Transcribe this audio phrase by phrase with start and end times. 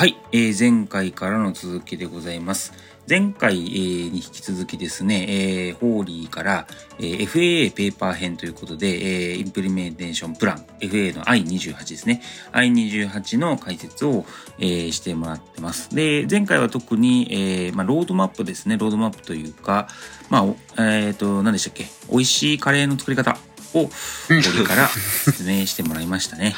[0.00, 2.72] はい、えー前回からの続きでございます。
[3.06, 6.66] 前回、えーに引き続きですね、えーホーリーから、
[6.98, 8.86] えー FAA ペーパー編ということで、
[9.32, 12.22] えー implementation plan、FAA の I28 ですね。
[12.52, 14.24] I28 の解説を、
[14.58, 15.94] えーしてもらってます。
[15.94, 18.78] で、前回は特に、えーまあ、ロードマップですね。
[18.78, 19.86] ロードマップというか、
[20.30, 21.84] まあ、おえっ、と、何でしたっけ？
[22.10, 23.36] 美味しいカレーの作り方
[23.74, 26.56] を、 ホーリーから説明してもらいましたね。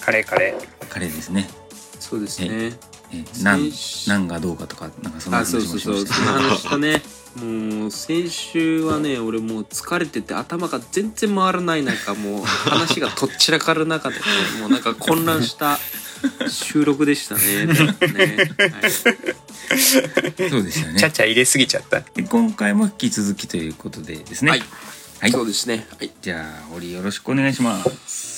[0.00, 0.54] カレーカレ
[0.88, 1.46] カレーですね。
[2.10, 2.48] そうですね。
[3.12, 7.02] えー、なん先週なんがどうかとかなんかそんなあ、そう話そうそう、もしたその話したね。
[7.36, 14.22] もう先週はね、俺もう疲れてて頭が全然回らない中、もう話がとっちらかる中でね、
[14.60, 15.78] もうなんか混乱した
[16.50, 17.66] 収録でしたね。
[17.66, 20.98] ねはい、そうですよー。
[20.98, 22.00] ちゃねちゃ入れすぎちゃった。
[22.00, 24.62] で今回も引き続きということでですねはい
[25.20, 25.86] はいそうですね。
[25.96, 26.10] はい。
[26.20, 28.29] じゃあ堀よろしくお願いします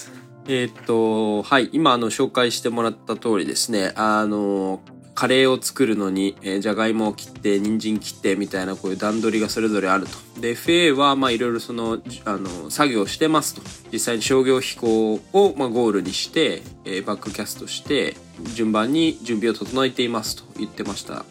[0.49, 4.81] えーっと、はい、今あの紹介してもらった通りですね、あの、
[5.15, 10.41] カレーを作るのに、えーじゃがいもを切って、人参切ってみたいなこういう段取りがそれぞれあると。
[10.41, 13.63] で、FA はまあいろいろその、あの、作業してますと。
[13.93, 18.17] 実際に商業飛行をまあゴールにして、えーバックキャストして、
[18.55, 21.25] 順番に準備を整えていますと言ってました。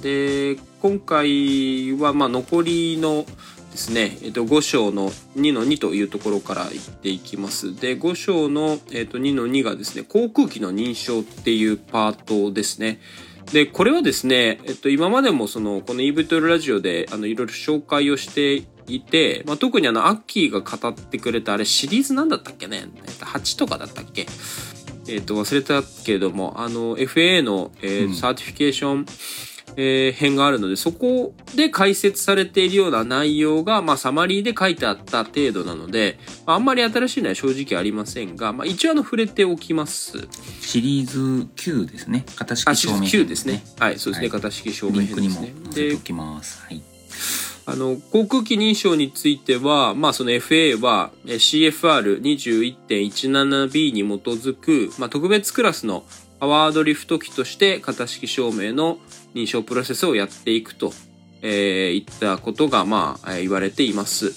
[0.00, 3.26] で、今回はまあ残りの
[3.74, 7.74] ですね、えっと、5章の2の2というところから言っていきます。
[7.74, 13.00] で、5章の、えっと、2の2がですね、航空機の認証っていうパートですね。
[13.52, 22.84] で、これはですね、えっと、今までもその、この EVTOL ラジオで、あの、いろいろ紹介をしていて、まあ、特にあの、アッキーが語ってくれた、あれシリーズなんだったっけね？
[23.06, 24.26] えっと ?8 とかだったっけ？
[25.08, 29.06] えっと、忘れたけれども、あの、 FAA の、えーうん certification、
[29.76, 40.28] えー編があるので、そこで解説されているような内容が、まあ、サマリーで書いてあった程度なので、まああんまり新しいのは正直ありませんが、まあ、一応あの、触れておきます。
[40.60, 41.18] シリーズ
[41.56, 43.62] 9ですね型あ、式証明編9ですね。
[43.78, 44.28] はい、そうですね。
[44.28, 45.46] はい型式証明編ですね。
[45.46, 46.82] で載せてお、きますはい
[47.66, 56.04] あの、航空機認証については、まあその FA はえー CFR21.17B に基づく、まあ特別クラスの
[56.40, 58.98] パワードリフト機として型式証明の
[59.34, 60.92] 認証プロセスをやっていくと、
[61.42, 64.32] えーいったことが、まあ、言われています。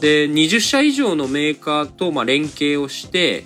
[0.00, 3.44] で、20社以上のメーカーと、まあ、連携をして、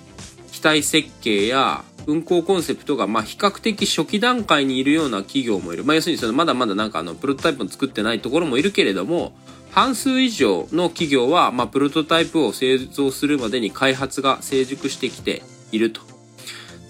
[0.51, 5.83] 機体設計や運行コンセプトが、まあ、比較的初期段階にいるような企業もいる。
[5.83, 9.33] まあ、要するにその、まだまだなんかあの、プロトタイプを作ってないところもいるけれども、
[9.71, 15.41] 半数以上の企業は、まあ、プロトタイプを製造するまでに開発が成熟してきて
[15.71, 16.14] いると。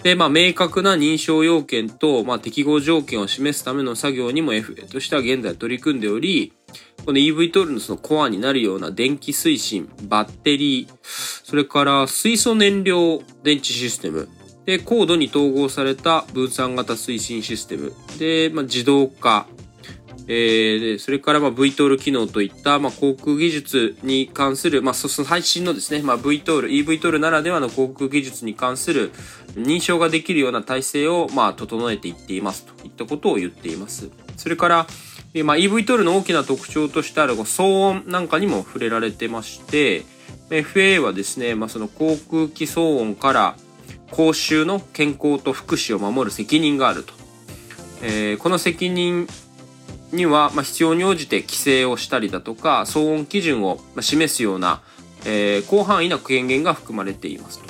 [0.05, 6.53] で、まあ、明確な認証要件と、まあ、適合条件を示すための作業にも FA としては現在取り組んでおり、
[7.07, 14.29] この EV トールのそのコアになるような電気推進、バッテリー、それから水素燃料電池システム、
[14.67, 19.47] で、高度に統合された分散型推進システム、で、まあ、自動化、
[20.27, 29.11] えーそれからまあ VTOL 機能といったまあ航空技術に関する、まあ、その最新のですね、まあ、VTOL、EVTOL ならではの航空技術に関する
[29.55, 34.09] 認証ができるような体制をまあ整えていっていますといったことを言っています。
[34.37, 34.87] それから、
[35.43, 40.03] まあ、EVTOL の大きな特徴としてある騒音なんかにも触れられてまして、
[40.49, 43.55] FA はですね、まあ、その航空機騒音から
[44.11, 47.13] 公衆の健康と福祉を守る責任があると。
[48.01, 49.27] えーこの責任
[50.11, 54.81] には、まあ、必要に応じて規制をしたりだとか騒音基準を示すような、
[55.25, 57.61] えー広範囲な権限が含まれています。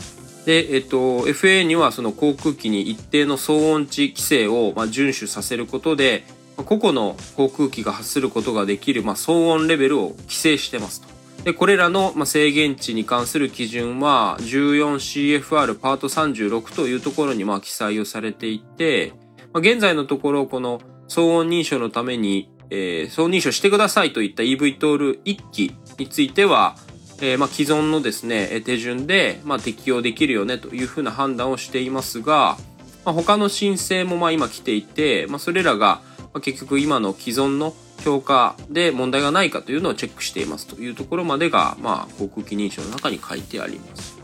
[0.46, 6.24] で、えっと、FA にはその航空機に一定の騒音値規制をまあ遵守させることで、
[6.58, 11.08] 個々の航空機が発することができる、まあ、騒音レベルを規制してますと。
[11.44, 19.14] で、これらのまあ制限値に関する基準は 14CFR パート36というところにまあ記載をされていて、
[19.52, 26.76] まあ、現在のところこの騒音認証のために、えー騒音認証してくださいといった EVTOL1 機については、
[27.22, 32.58] えーまあ、既存のですね、えー手順で、まあ、適用できるよねというふうな判断をしていますが、
[33.06, 44.18] まあ、他の申請もまあ今来ていて、まあ、それらがまあ結局今の既存の評価で問題がないかというのをチェックしていますというところまでが、まあ、航空機認証の中に書いてあります。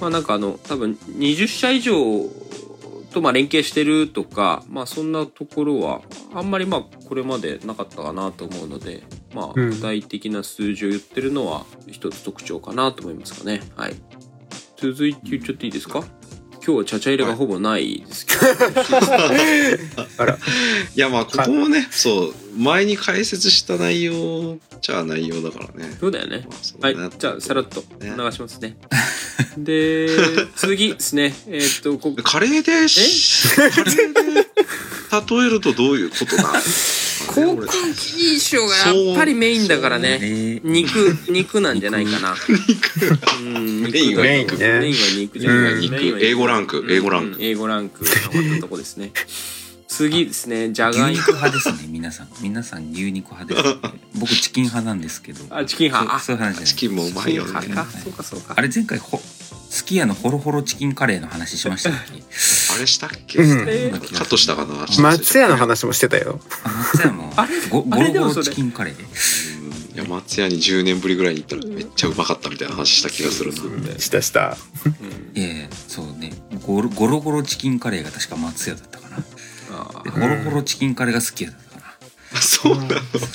[0.00, 1.94] まあなんかあの、多分20社以上
[3.18, 6.02] とまあ連携してるとか、まあそんなところは
[6.34, 9.02] あんまりまあこれまでなかったかなと思うので、
[9.34, 13.60] まあうん具体的な数字を言ってるのは一つ特徴かなと思いますかね。
[13.76, 13.94] はい。
[14.76, 16.04] 続いてちゃっていいですか？
[16.68, 18.40] 今日はチャチャ入れがほぼないですけど、
[20.18, 20.38] あら、い
[21.00, 25.96] やまあここもねそう前に解説した内容じゃあ内容だからね。
[25.98, 26.44] そうだよね。
[26.46, 28.12] まあそうはいじゃあさらっとね。
[28.18, 28.76] 流しますね。
[29.56, 30.08] で、
[30.56, 31.34] 次ですね。
[31.46, 34.46] えーっと、こカレーでしカレーで
[35.40, 36.42] 例えるとどういうことだ？
[36.42, 36.52] 航
[37.28, 37.54] 空
[37.94, 40.18] 機衣装がやっぱりメインだからね。
[40.18, 40.60] ね。
[40.64, 42.34] 肉、肉なんじゃないかな。
[43.40, 44.56] うん、メインはメインね。
[44.56, 45.72] メインは肉じゃない。
[45.74, 45.80] うん。
[45.80, 46.86] 肉メインは英語ランク。
[46.90, 47.36] 英語ランク。
[47.36, 49.12] うん英語ランクが終わったとこですね。
[49.86, 51.06] 次ですね、じゃがいも。
[51.08, 51.88] 牛肉派ですね。
[51.88, 52.28] 皆さん。
[52.40, 55.44] 皆さん牛肉派です、ね、僕チキン派なんですけど。
[55.50, 56.14] あ、チキン派。
[56.14, 56.66] あ、そうそういう話じゃない。
[56.66, 57.52] チキンもうまいよね。
[57.52, 57.98] チキン派か。
[57.98, 58.54] そうか、そうか。
[58.56, 59.20] あれ前回ほ
[59.70, 62.22] すき家のホロホロチキンカレーの話しましたっけ？
[62.74, 63.68] あれしたっけ、うん。
[63.68, 66.40] えーカットしたかな松屋の話もしてたよ。
[66.64, 68.94] あ松屋のあれゴあゴロゴロチキンカレー。
[68.98, 69.08] うん
[69.94, 73.98] いや松屋に10年ぶりぐらいに行ったらめっちゃうまかったみたいな話した気がするな。
[73.98, 74.56] したした。
[74.86, 76.32] うんいやそうね。
[76.64, 79.16] ゴロゴロゴロチキンカレーが確か松屋だったかな。
[79.72, 81.98] あでホロホロチキンカレーが好きやったか
[82.32, 82.40] な。
[82.40, 82.90] そうなの？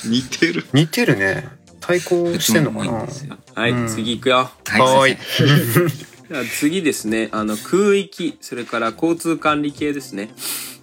[0.06, 0.64] 似てる。
[0.72, 1.48] 似てるね。
[1.80, 2.84] 対抗してんのかな。
[3.00, 3.36] いんですよ。
[3.54, 3.88] はい、うん。
[3.88, 4.36] 次行くよ。
[4.36, 5.18] はーい。
[6.30, 10.30] じゃあ次ですね、あの空域、それから交通管理系ですね。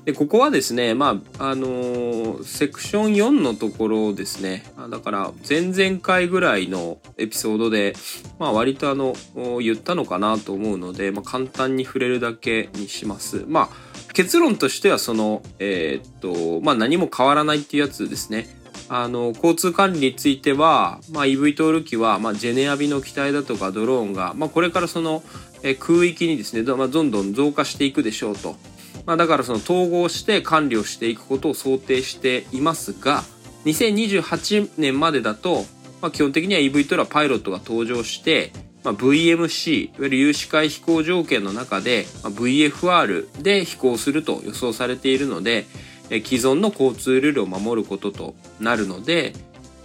[0.05, 4.63] で、ここはですね、まあ、あのーセクション4のところですね。
[4.89, 7.93] だから、前々回ぐらいのエピソードで、
[8.39, 9.13] まあ、割とあの、
[9.59, 13.45] 言ったのかなと思うので、まあ、簡単に触れるだけにします。
[13.47, 18.47] まあ、結論としては、その、えーっと、まあ、何も変わらないっていうやつですね。
[18.93, 25.23] あの交通管理については、まあ、EV トール機は、まあ、ジェネアビの機体だとかドローンが、まあ、これからその、
[25.79, 28.57] 空域にですね,、まあ、どんどん増加していくでしょうと、
[29.11, 33.23] まあ、だからその統合して管理をしていくことを想定していますが
[33.65, 35.65] 2028年までだと、
[36.01, 38.53] まあ、基本的には EV トールはパイロットが登場して、
[38.85, 45.65] まあ、VMC いわゆる有視界飛行条件の中で、まあ、VFR で飛行すると予想されているので
[46.09, 49.33] えー既存の交通ルールを守ることとなるので、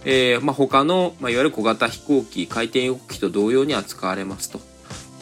[0.05, 4.61] えーまあ、他の、まあ、いわゆる小型飛行機回転翼機と同様に扱われますと。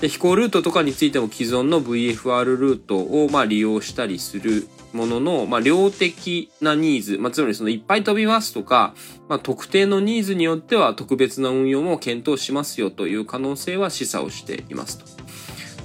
[0.01, 8.93] で飛行ルートとかについても既存の VFR ルートをま利用したりするものの、まあ、量的なニーズ、まあ、つまりそのいっぱい飛びますとか、
[9.29, 15.05] まあ、特定のニーズによっては特別な運用も検討しますよという可能性は示唆をしていますと。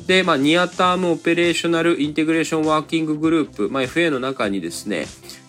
[0.07, 5.06] で、まあ、 near-term operational integration working group、まあ、FA の中にですね、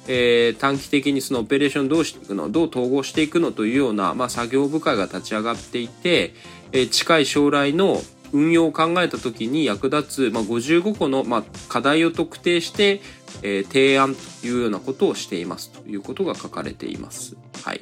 [0.07, 6.35] えー短期的にそのオペレーションどうしていくのどう統合していくのというような、まあ、作業部会が立ち上がっていて、
[6.73, 8.01] えー近い将来の
[8.33, 13.01] 運用を考えた時に役立つ、まあ、55個の、まあ、課題を特定して、
[13.43, 17.35] えー提案というようなことをしていますということが書かれています。
[17.63, 17.81] はい。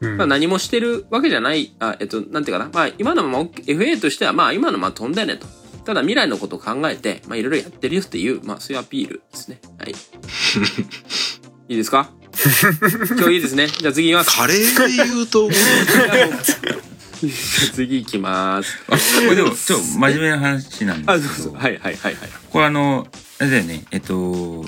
[0.00, 2.70] うんまあ、何もしてるわけじゃない、あ、えっと、なんていうかな。
[2.72, 5.46] まあ、今のまま FA としては、まあ、今のまま飛んだよねと。
[5.84, 9.60] ただ未来のことを考えて、まあ、いろいろやってるよっていう、まあ、そういうアピールですね。
[9.78, 9.90] はい。
[11.68, 12.10] いいですか？
[13.18, 13.66] 今日いいですね。
[13.68, 14.36] じゃあ次行きます。
[14.38, 15.48] カレーで言うと
[17.74, 18.78] 次行きます。
[18.88, 21.62] あこれでもちょっと真面目な話なんあ、ですけどそうそう。
[21.62, 22.30] はいはいはいはい。
[22.50, 23.06] これあの
[23.38, 24.66] あれだよねえっと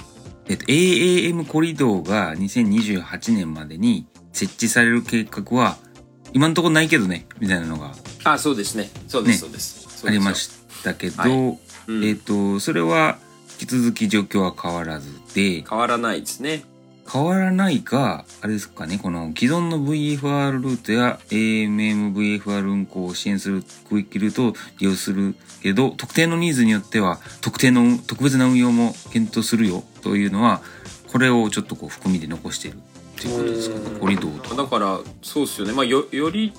[0.48, 5.76] えっと AAM コリドーが2028年までに設置される計画は
[6.32, 7.94] 今のところないけどねみたいなのが
[8.24, 8.90] あ、そうですね。
[9.08, 9.80] そうです、ねそうです。
[9.82, 10.50] そうですありまし
[10.82, 11.58] たけど、はい
[11.88, 13.18] うんえっとそれは
[13.60, 16.64] 引き続き状況は変わらずで変わらないですね。
[17.10, 30.62] 変わらないかあれですかねこの既存の VFR ルートや AMMVFR 運行を支援する区域ルートを利用するけど特定のニーズによっては特定の特別な運用も検討するよというのは
[31.12, 32.80] これをちょっとこう含みで残しているっ
[33.22, 34.56] ていうことですかねコリドーと。
[34.56, 35.72] だから、そうですよね。
[35.72, 36.52] まあ、よ、より、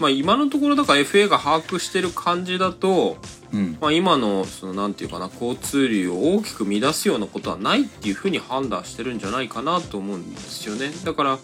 [0.00, 3.18] まあ、今のところだから FA が把握してる感じだと、
[3.52, 3.78] うん。
[3.80, 10.90] まあ、今のそのなんていうかな交通流を大きく乱すようなことはないっていうふうに判断してるんじゃないかなと思うんですよね。
[11.04, 11.38] だから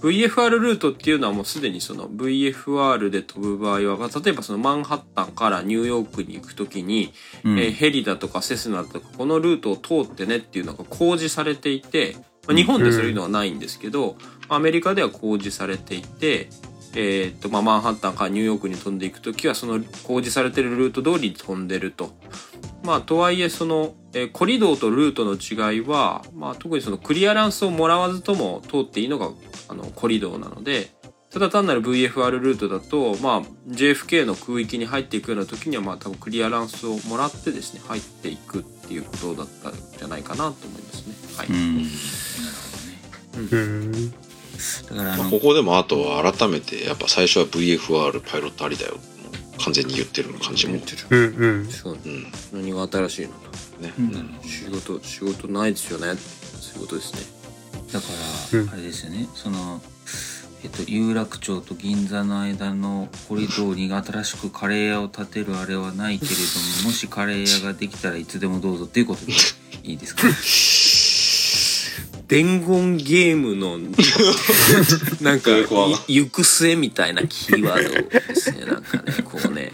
[0.00, 7.12] VFR ルートっていうのはもうすでにその VFR で飛ぶ場合は、まあ例えばそのマンハッタンからニューヨークに行くときに、
[7.44, 7.58] うん。
[7.58, 12.16] えーヘリだとかセスナだとかこのルートを通ってねっていうのが公示されていて、
[12.46, 14.16] まあ、日本でそういうのはないんですけど、
[14.48, 16.48] アメリカでは公示されていて、
[16.94, 22.10] えーっとまあ、マンハッタンからニューヨークに飛んでいくときはその公示されてるルート通りに飛んでると。
[22.82, 29.30] まあ、とはいえその、えーコリドーとルートの違いは、まあ、特にそのクリアランスをもらわずとも通っていいのが
[29.68, 30.90] あのコリドーなので
[31.30, 41.14] ただ単なる VFR ルートだと、まあ、JFK の空域に入っていくような時には、まあ、多分クリアランスをもらってですね入っていくっていうことだったんじゃないかなと思いますね。
[41.36, 41.86] はいうん
[43.36, 43.56] う
[43.96, 44.14] ん。
[44.90, 48.98] だからあのまあここでもあとは改めてやっぱ最初は VFR パイロットありだよ。
[49.62, 50.72] 完全に言ってる感じも。
[50.72, 50.98] 言ってる。
[51.10, 51.68] うんうん。
[51.70, 51.98] そう。
[52.02, 52.26] うん。
[52.52, 53.92] 何が新しいのとね。
[53.98, 56.18] うん仕事仕事ないですよね。
[56.60, 57.20] そういうことですね。
[57.92, 58.06] だか
[58.66, 59.28] ら、あれですよね。
[59.34, 59.82] その
[60.62, 66.36] えっと、有楽町と銀座の間のコリドーに新しくカレー屋を建てるあれはないけれど
[66.82, 69.32] ももしカレー屋ができたらいつでもどうぞっていうことで
[69.84, 70.22] いいですか？
[72.30, 73.76] 伝言ゲームの
[75.20, 75.50] なんか
[76.06, 79.72] 行く末みたいなキーワードですねなんかねこうね。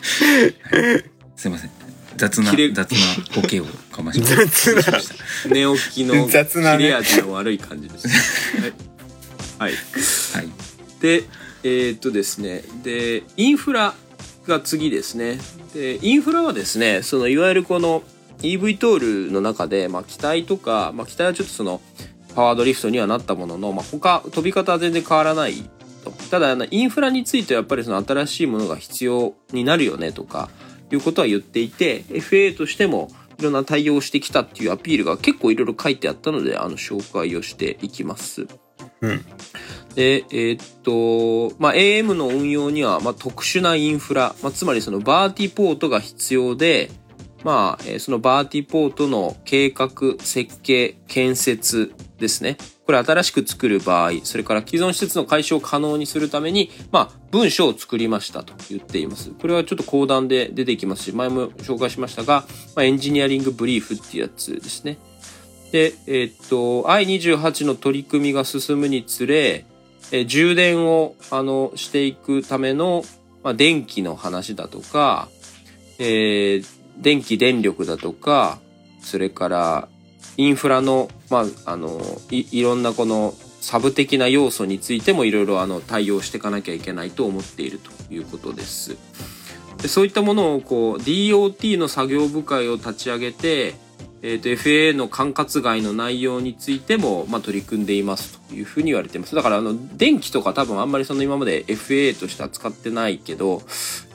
[1.36, 1.70] すいません。
[2.16, 2.96] 雑な雑な
[3.34, 6.84] ボケをかましました寝起きの雑なね。
[6.84, 8.72] 切れ味の悪い感じですね。
[9.60, 9.76] はい、はい。
[10.36, 10.48] はい。
[11.02, 11.24] で
[11.62, 12.64] えーっとですね。
[12.82, 13.94] でインフラ
[14.46, 15.38] が次ですね。
[15.74, 18.02] でインフラはですねそのいわゆるこの
[18.40, 21.82] EV トールの中で、まあ、機体とか、まあ、機体はちょっとその
[22.36, 25.54] パワードリフトにはなったものの、まあ、他飛び方は全然変わらない
[26.04, 30.50] とただあのインフラについてはやっぱりその新しいものが必要になるよねとか
[30.92, 38.46] いうことは言っていて FA としてもいろんな対応をしてきたっていうアピールが結構いろいろ書いてあったのであの紹介をしていきます。
[39.00, 39.24] うん
[39.94, 46.90] で、えーっと、まあ、AM の運用には、まあ、特殊なインフラ、まあ、つまりそのバーティポートが必要で、
[47.44, 49.90] まあ、えーそのバーティポートの計画、
[50.20, 52.56] 設計、建設ですね。
[52.86, 59.30] これ新しく作る場合、それから既存施設の解消を可能にするために、まあ、文書を作りましたと言っています。
[59.30, 62.44] これはちょっと講談で出てきますし、前も紹介しましたが、
[62.74, 64.98] まあ、エンジニアリングブリーフっていうやつですね。
[65.72, 69.64] で、えーっと、I28 の取り組みが進むにつれ、
[70.12, 73.04] え充電を、あの、していくための、
[73.42, 75.28] まあ、電気の話だとか、
[75.98, 78.58] えー電気電力だとか、
[79.00, 79.88] それから、
[80.36, 82.00] インフラの、まあ、あの、
[82.30, 88.96] い、ろんなこの、サブ的な要素についてもいろいろあの対応していかなきゃいけないと思っているということです。
[89.78, 93.74] でそういったものをこう DOT の作業部会を立ち上げて、
[94.22, 99.34] えー、と FAA の管轄外の内容についても、まあ、取り組んでいますというふうに言われています。
[99.34, 103.60] だからあの電気とか多分あんまりその今まで FAA として扱ってないけどいわ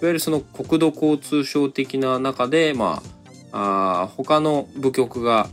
[0.04, 3.01] ゆるその国土交通省的な中で、ま
[3.51, 5.50] あ、あ他の部局が、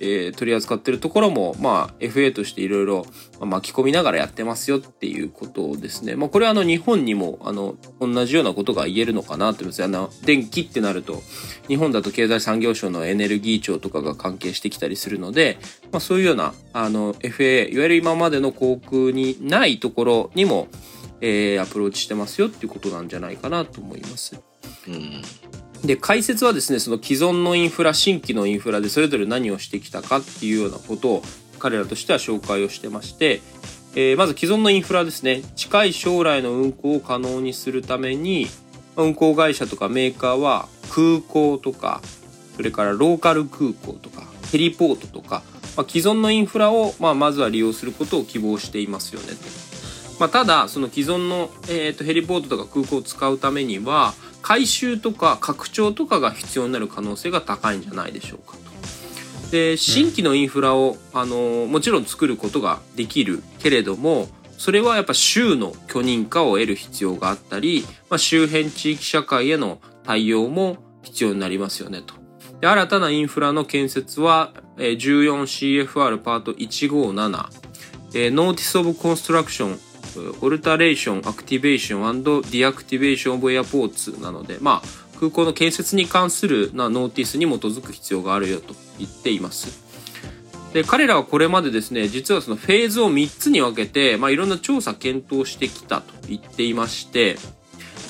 [0.00, 3.06] えー取り扱ってるところも、まあ、FA としていろいろ
[3.40, 6.16] 巻き込みながらやってますよっていうことですね。
[6.16, 9.84] まあ、これはあの日本にもあの同じようなことが言えるのかなと思います。
[9.84, 11.22] あの電気ってなると
[11.68, 15.58] 日本だと経済産業省のエネルギー庁とかが関係してきたりするので、
[15.92, 20.68] まあ、そういうようなあの FA いわゆる今までの航空にないところにも、
[21.20, 24.40] えーアプローチしてますよっていうことなんじゃないかなと思います。
[24.88, 25.22] うん。
[25.84, 31.22] で解説はですねその既存のインフラ新規のインフラでそれぞれ何をしてきたかっていうようなことを
[31.58, 33.40] 彼らとしては紹介をしてまして、
[33.94, 38.46] えーまず既存のインフラですね近い将来の運航を可能にするために
[38.96, 42.00] 運航会社とかメーカーは空港とか
[42.56, 45.42] それからローカル空港とかヘリポートとか、
[45.76, 49.34] まあ、既存のインフラを、まあ、まずは利用することを希望していますよねと。
[50.18, 59.50] まあ、ただその既存の、えー、とヘリポートとか空港を使うためには改修とか拡張とかが必要になる可能性が高いんじゃないでしょうかと。
[59.50, 64.28] で新規のインフラを、あのもちろん作ることができるけれども
[64.58, 72.14] それはやっぱ州の許認可を得る必要があったり、まあ、周辺地域社会への対応も必要になりますよねと。
[72.60, 77.48] で新たなインフラの建設は、えー 14CFR パート157、
[78.14, 78.30] えー、
[80.10, 89.90] Notice of Construction Alteration Activation and Deactivation of Airports なので、まあ、空港の建設に関するなノーティスに基づく必要があるよと言っています。
[90.72, 97.36] で彼らはこれまでですね実はそのフェーズを3つに分けて、まあ、いろんな調査検討してきたと言っていまして、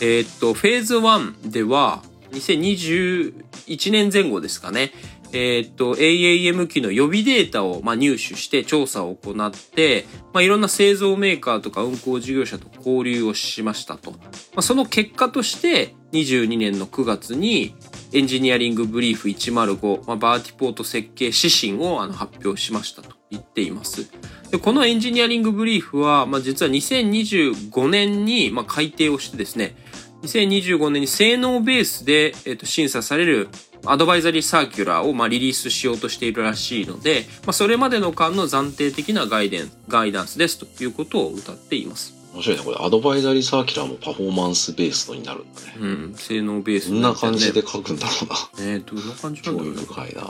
[0.03, 2.03] えーっとフェーズ1では
[2.33, 4.93] 2021年前後ですかね
[5.33, 14.19] えーっと AAM 機の予備データをまあ入手して調査を行って、まあ、いろんな製造メーカーとか運航事業者と交流をしましたと、ま
[14.57, 17.75] あ、その結果として22年の9月に
[18.13, 24.11] エンジニアリングブリーフ105、まあ、バーティポート設計指針をあの発表しましたと言っています。
[24.51, 29.77] でこのエンジニアリングブリーフは、まあ、実は2025年に、まあ、改定をしてですね、
[30.23, 33.49] 2025年に性能ベースで、えっと審査される
[33.87, 42.15] アドバイザリーサーキュラーを、まあ、リリースしようとしているらしいので、まあ、それまでの間の暫定的なガイデンガイダンスですということを歌っています。
[42.33, 42.65] 面白いね。
[42.65, 45.75] これ、アドバイザリーサーキュラーもパフォーマンスベースのになるんだね。
[45.81, 47.69] うん、性能ベースどんな感じでね。
[47.69, 48.73] 書くんだろうな。
[48.73, 50.23] えー、どんな感じなん興だろう深いな。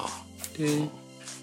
[0.57, 0.89] で、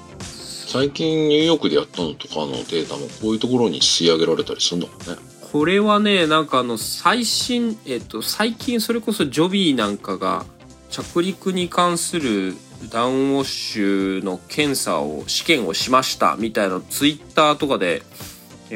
[0.68, 5.18] 最近ニューヨークでやったのとかのデータもこういうところに吸い上げられたりするのかね。
[5.54, 10.46] これはねなんかあの最新えっと最近それこそジョビーなんかが
[10.90, 12.58] 着陸に関する
[12.92, 18.27] ダウンウォッシュの検査を試験をしましたみたいなツイッターとかでえ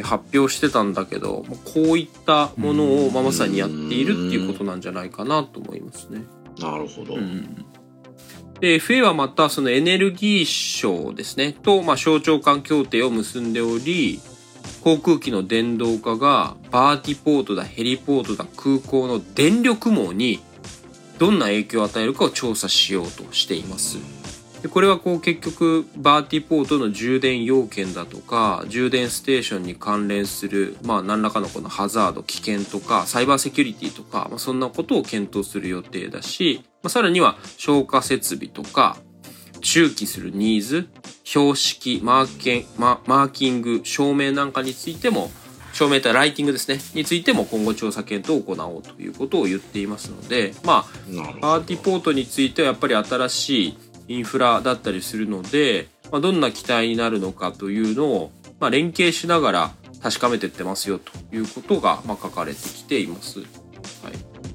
[0.04, 6.24] 発表してたんだけどまあこういったものをまあまさにやっているっていうことなんじゃないかなと思いますね。
[6.60, 7.16] なるほど。
[7.16, 7.66] うん
[8.62, 14.22] で FA はまたそのエネルギー省ですねと、まあ、省庁間協定を結んでおり
[14.84, 20.42] 航空機の電動化がバーティポートだヘリポートだ空港の電力網に
[21.18, 24.21] どんな影響を与えるかを調査しようとしています。
[24.62, 38.98] でこれはこう結局バーティポートの充電要件だとか充電ステーションに関連するまあ何らかのこのハザード危険とかサイバーセキュリティとか、まあ、そんなことを検討する予定だし、まあ、さらには消火設備とか
[39.62, 40.90] 中期するニーズ
[41.24, 45.32] 標識マーケンママーキング照明なんかについても
[45.74, 51.40] 照明とライティングですねについても今後調査検討を行おうということを言っていますのでまあなるほど。
[51.40, 53.78] パーティポートについてはやっぱり新しい
[54.12, 59.72] インフラだったりするので、まあ、どんな期待になるのかというのを、まあ、連携しながら
[60.02, 63.40] 確かめていってますよということが、まあ、書かれてきています。
[63.40, 63.48] はい、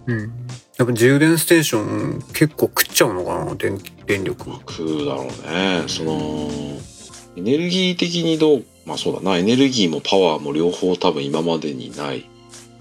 [0.09, 0.47] うん。
[0.77, 4.51] やっぱ充電ステーション結構食っちゃうのかな電電力。
[4.69, 5.85] 食うだろうね。
[5.87, 6.51] その、
[7.37, 12.29] エネルギー的にどう、まあそうだな、エネルギーもパワーも両方多分今までにない。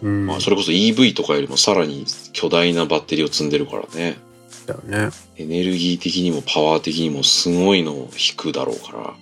[0.01, 0.25] うん。
[0.25, 4.17] まあそれこそ EV とかよりもさらに巨大なバッテリーを積んでるからね。
[4.65, 5.09] だよね。
[5.37, 9.13] エネルギー的にもパワー的にもすごいのを引くだろうから。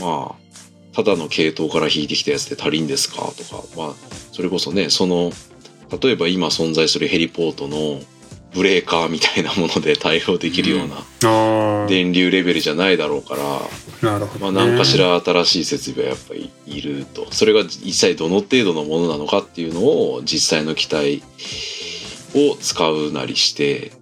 [0.00, 3.94] まあ、ただの系統から引いてきたやつで足りんですかとか、まあ、
[4.32, 5.32] それこそね、その、
[6.02, 8.00] 例えば今存在するヘリポートの
[8.52, 11.86] ブレーカーみたいなもので対応できるような。
[11.86, 14.70] 電流レベルじゃないだろうから、なるほど、まあね。
[14.70, 17.26] 何かしら新しい設備はやっぱりいると。
[17.32, 21.22] それが一体どの程度のものなのかっていうのを実際の機体
[22.34, 23.92] を使うなりして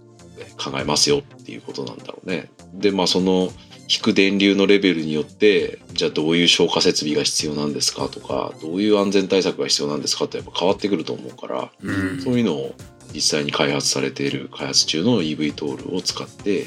[0.59, 2.51] 考えますよっていうことなんだろうね。
[2.75, 3.51] で、まあその
[3.89, 12.75] 引く電流のレベルによって、じゃあどういう消火設備が必要なんですかとか、どういう安全対策が必要なんですかってやっぱ変わってくると思うから、うんそういうのを
[13.15, 16.65] 実際に開発されている開発中の EV トールを使って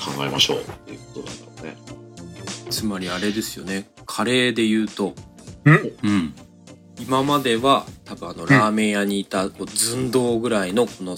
[0.00, 1.76] 考えましょうっていうことなんだろうね。
[2.70, 5.14] つまりあれですよねカレーで言うと
[5.66, 6.34] うん？
[6.98, 11.16] 今までは多分あのラーメン屋にいたこう寸胴ぐらいのこの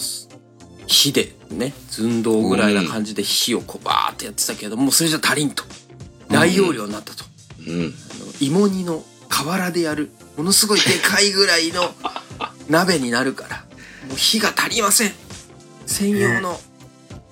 [0.87, 5.63] 火でね寸胴ぐらいな感じで火をこうバーってやってたけどもうそれじゃ足りんと
[6.29, 7.23] 大容量になったと、
[7.67, 7.75] うん。
[7.75, 7.91] あの
[8.39, 11.93] 芋煮の河原でやるものすごいでかいぐらいの
[12.69, 13.65] 鍋になるから
[14.07, 15.13] もう火が足りません
[15.85, 16.59] 専用の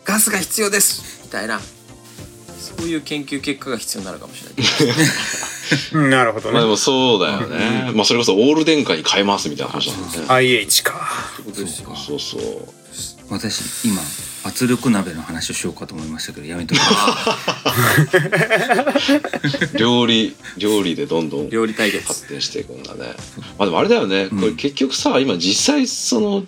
[0.06, 4.96] ガスが必要ですみたいなそういう研究結果が必要になるかもしれない
[5.94, 6.54] うん なるほどね。
[6.54, 7.92] まあでもそうだよね。
[7.94, 10.26] まあそれこそオール電化に変えますみたいな話なんだね。
[10.28, 10.94] IH か。
[11.34, 12.85] ってことですよそうそう。
[13.30, 14.02] 私、今、
[14.44, 16.78] 圧力鍋の話をしようかと思いましたけど、やめとき
[19.78, 23.16] 料理、料理でどんどん料理対決発展していくんだね。
[23.58, 24.30] まあでもあれだよね。
[24.32, 26.44] うんこれ結局さ、今実際その、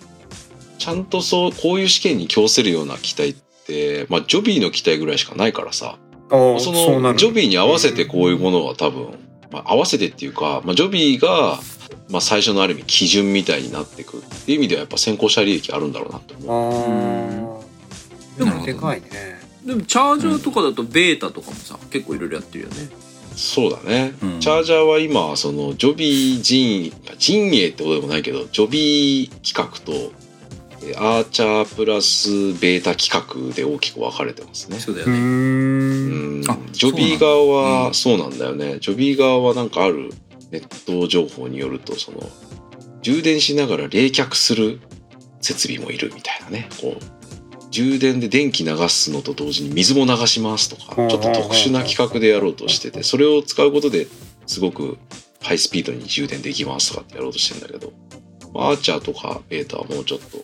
[0.78, 3.34] ちゃんとそう、こういう試験に供せるような機体っ
[3.66, 5.98] て、まあジョビーの機体ぐらいしかないからさ、
[6.30, 6.72] ああ、そ。
[6.72, 9.08] のジョビーに合わせてこういうものは多分、
[9.50, 11.58] まあ合わせてっていうか、まあジョビーが、
[12.10, 17.64] まあ最初のある意味基準みたいになっていくっていう意味ではやっぱ先行者利益あるんだろうなって思
[18.36, 18.38] う。
[18.38, 19.38] でもでかいね。
[19.68, 22.88] でもチャージャーとかだとベータとかもさ結構いろいろやってるよね
[23.36, 30.12] そうだね、うんチャージャーは今そのジョビー陣陣営ってことでもないけどジョビー企画と
[30.82, 34.78] えアーチャープラスベータ企画で大きく分かれてますね。
[34.78, 35.18] うそうだよね。
[35.18, 38.78] うんジョビー側はそうなんだよね。
[38.80, 40.12] ジョビー側はなんかある
[40.50, 42.20] ネット情報によるとその
[43.02, 44.80] 充電しながら冷却する
[45.40, 46.68] 設備もいるみたいなね。
[46.80, 47.18] こう
[47.70, 54.06] 充電で電気流すのと同時に水も流しますとかうんちょっと特殊な企画でやろうとしててそれを使うことで
[54.46, 54.98] すごく
[55.42, 57.92] ハイスピードに充電できますとかってやろうとしてるんだけど
[58.54, 60.38] アーチャーとかベータはもうちょっと、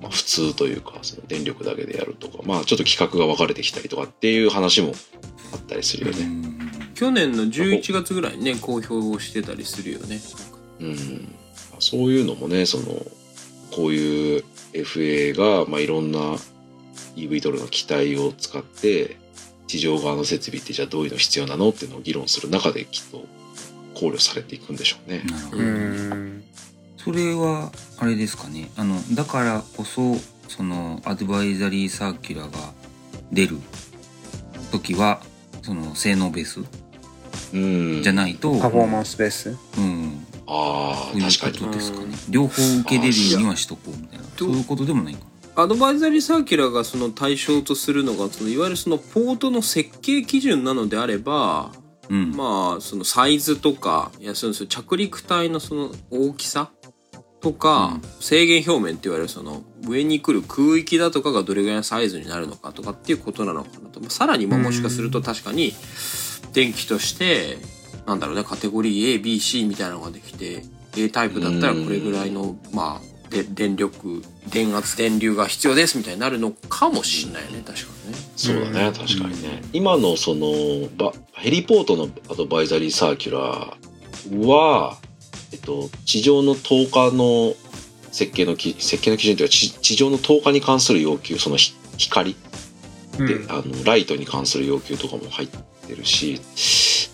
[0.00, 4.92] まあ、普通というかその電力だけでやるとかまあちょっと企画が分かれてきたりとかっていう話も
[5.52, 6.69] あったりするよね。
[7.00, 10.20] 去年の11月ぐらいにね、公表してたりするよね。
[10.80, 11.34] うん、
[11.78, 12.84] そういうのもねその
[13.74, 16.18] こういう FA が、まあ、いろんな
[17.16, 19.16] EV トルの機体を使って
[19.66, 23.24] 地上側の設備ってじゃあどういうの必要なのっていうのを議論する中できっと
[23.94, 25.22] 考慮されていくんでしょうね。
[25.24, 25.62] なるほど。
[25.62, 26.44] うん。
[26.98, 30.16] それはあれですかねあのだからこそ
[30.48, 32.74] そのアドバイザリーサーキュラーが
[33.32, 33.56] 出る
[34.70, 35.22] 時は
[35.62, 36.66] その性能ベースうん、
[37.52, 39.56] じゃないと、パフォーマンスベース？
[39.78, 40.26] うん。
[40.46, 41.58] ああ確かに。
[41.58, 42.04] ことですかね。
[42.04, 44.24] うん両方受けれるようにはしとこうみたいな。
[44.36, 45.20] どそういうことでもないか。
[45.56, 51.72] アドバイザリーサーキュラーがその対象とするのがそのいわゆるそのポートの設計基準なのであれば
[52.08, 52.30] うん。
[52.36, 56.70] まあそのサイズとかいやそうですよ着陸体のその大きさ
[57.40, 58.02] とか、うん。
[58.20, 63.98] 制限表面って言われるその上に来る空域だとかがどれぐらいのサイズになるのかとかっていうことなのかなと。
[63.98, 65.74] まあさらにまあもしかすると確かに
[66.52, 67.58] 電気として
[68.06, 70.62] なんだろうねカテゴリー ABC みたいなのができて
[70.96, 78.18] A タイプだったらこれぐらいのまあで電力電圧電流が必要ですみたいになるのかもしれないよね確かにね。
[78.36, 79.62] そうだね、確かにね。
[79.72, 84.98] 今のそのバヘリポートのアドバイザリーサーキュラーは、
[85.52, 87.54] えっと、地上の投下の
[88.10, 92.34] 設計のき設計の基準というか地地上の投下に関する要求そのひ光
[93.16, 93.50] で、うん。
[93.50, 95.48] あのライトに関する要求とかも入っ
[95.90, 96.40] てるし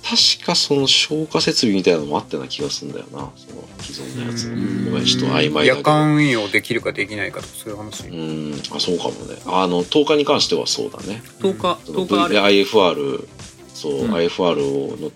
[0.03, 3.33] 確かその消火設備みたいなのもあったような気がするんだよな。
[3.35, 4.49] その既存のやつ。
[4.49, 4.85] うん。
[4.85, 5.83] ごめんちょっと曖昧だけど。
[5.83, 8.07] 夜間運用できるかできないかとかそういう話。
[8.07, 8.55] うん。
[8.77, 9.37] あそうかもね。
[9.47, 11.25] あの投下に関してはそうだね。
[11.41, 13.27] 10日その10日あ IFR
[13.75, 14.15] そう、うん。
[14.15, 15.11] IFR をの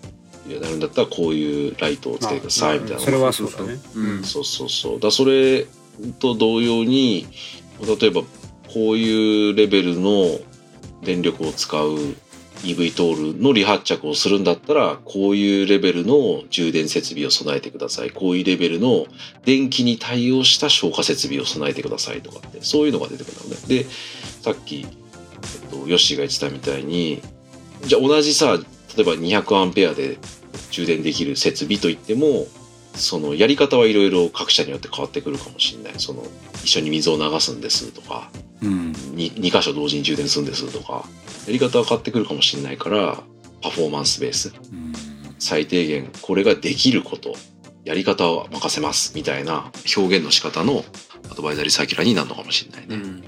[0.53, 3.79] やるんだったらこういうライトをつけてくださいみたいなそれはそうだね。
[3.95, 4.25] うん。
[4.25, 5.01] そうそうそう。
[5.01, 5.67] だそれ
[6.19, 7.29] と同様に
[8.01, 8.23] 例えば
[8.75, 10.41] こういうレベルの
[11.05, 11.97] 電力を使う
[12.63, 18.11] EV トールの離発着をするんだったらこういうレベルの充電設備を備えてください。
[18.11, 19.07] こういうレベルの
[19.45, 23.57] 電気に対応した消火設備を備えてくださいとかってそういうのが出てくるのね。
[23.67, 23.87] で
[24.43, 27.23] さっき、えっと、ヨッシーが言ってたみたいに
[27.87, 28.59] じゃあ同じさ
[28.97, 30.19] 例えば200アンペアで
[30.71, 32.47] 充電できる設備といっても
[32.95, 35.95] そのやり方はいろいろ各社によって変わってくるかもしれない。
[35.99, 36.25] その
[36.63, 38.31] 一緒に水を流すんですとか
[38.63, 41.05] うんに 2, 箇所同時に充電するんですとか
[41.47, 43.23] やり方は変わってくるかもしれないから
[43.63, 44.53] パフォーマンスベース。
[44.73, 44.93] うん
[45.43, 47.35] 最低限これができること
[47.85, 50.85] やり方は任せますみたいな表現の仕方の
[51.31, 53.03] アドバイザリーサーキュラーになるのかもしれないね、うん。
[53.03, 53.23] うん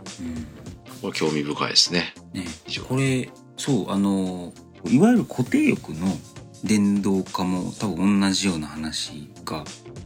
[1.01, 2.15] これ興味深いですね。
[2.33, 2.47] ね。
[2.87, 4.53] これそうあの
[4.87, 6.17] いわゆる固定翼の
[6.63, 9.65] 電動化も多分同じような話が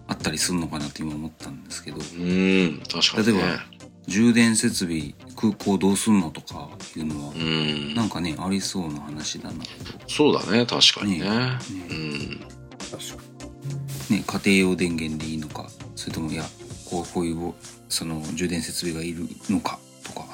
[0.08, 1.98] あったりするのかなと今思ったんですけど。
[1.98, 3.42] うーん確かにね。
[3.42, 3.75] 例えば
[4.06, 7.94] 充電設備空港どうすんのとかいうのはうん。
[7.94, 9.64] なんかねありそうな話だな。
[9.64, 9.68] と、
[10.08, 11.28] そうだね確かにね。
[11.28, 11.58] ね。
[11.90, 12.40] うん。
[12.90, 13.26] 確か
[14.10, 16.44] ね、家庭用電源でいいのかそれともいや
[16.88, 17.54] こうこういう
[17.88, 20.26] その充電設備がいるのかとか。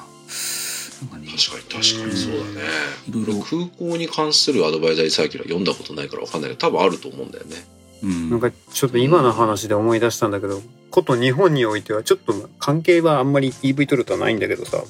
[1.01, 1.27] なんかね。
[1.35, 2.61] 確かに確かにそうだね。
[3.07, 3.41] いろいろ。
[3.41, 7.55] 空港に関するアドバイザリーサーキュラー読んだことないから分かんないけど多分あると思うんだよね。
[8.03, 8.29] うん。
[8.29, 10.61] なんかちょっと今の話で思い出したんだけど、
[10.93, 14.83] こと日本においてはちょっと関係はあんまり EV 取るとはないんだけどさ、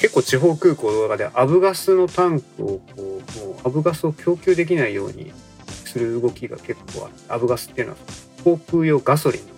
[0.00, 5.32] 結構地方空港とかでアブガスのタンクをこう、もうアブガスを供給できないように
[5.66, 7.98] する動きが結構あって、アブガスっていうのは
[8.44, 9.48] 航空用ガソリンの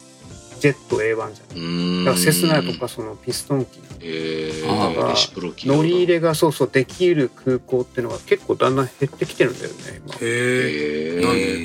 [0.60, 1.60] ジェット A1 じゃ
[2.02, 2.04] ん。
[2.06, 3.80] だからセスナとかそのピストン機。
[4.00, 10.14] えあー、ー乗り入れがそうそうできる空港っていうのが結構だんだん減ってきてるんだよね今。
[10.14, 11.60] いへええなんで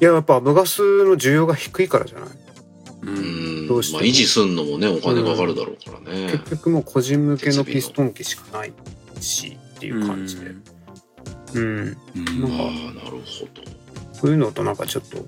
[0.00, 2.28] えややっぱアブガスの需要が低いからじゃない？
[3.02, 3.66] うん。
[3.68, 4.00] どうしても。
[4.00, 8.72] まあ維持すんのもねお金かかるだろうからね、結局もう個人向けのピストン機しかない
[9.20, 10.52] しっていう感じで。
[11.54, 13.62] うん、なんかああなるほど。
[14.12, 15.18] そういうのとなんかちょっと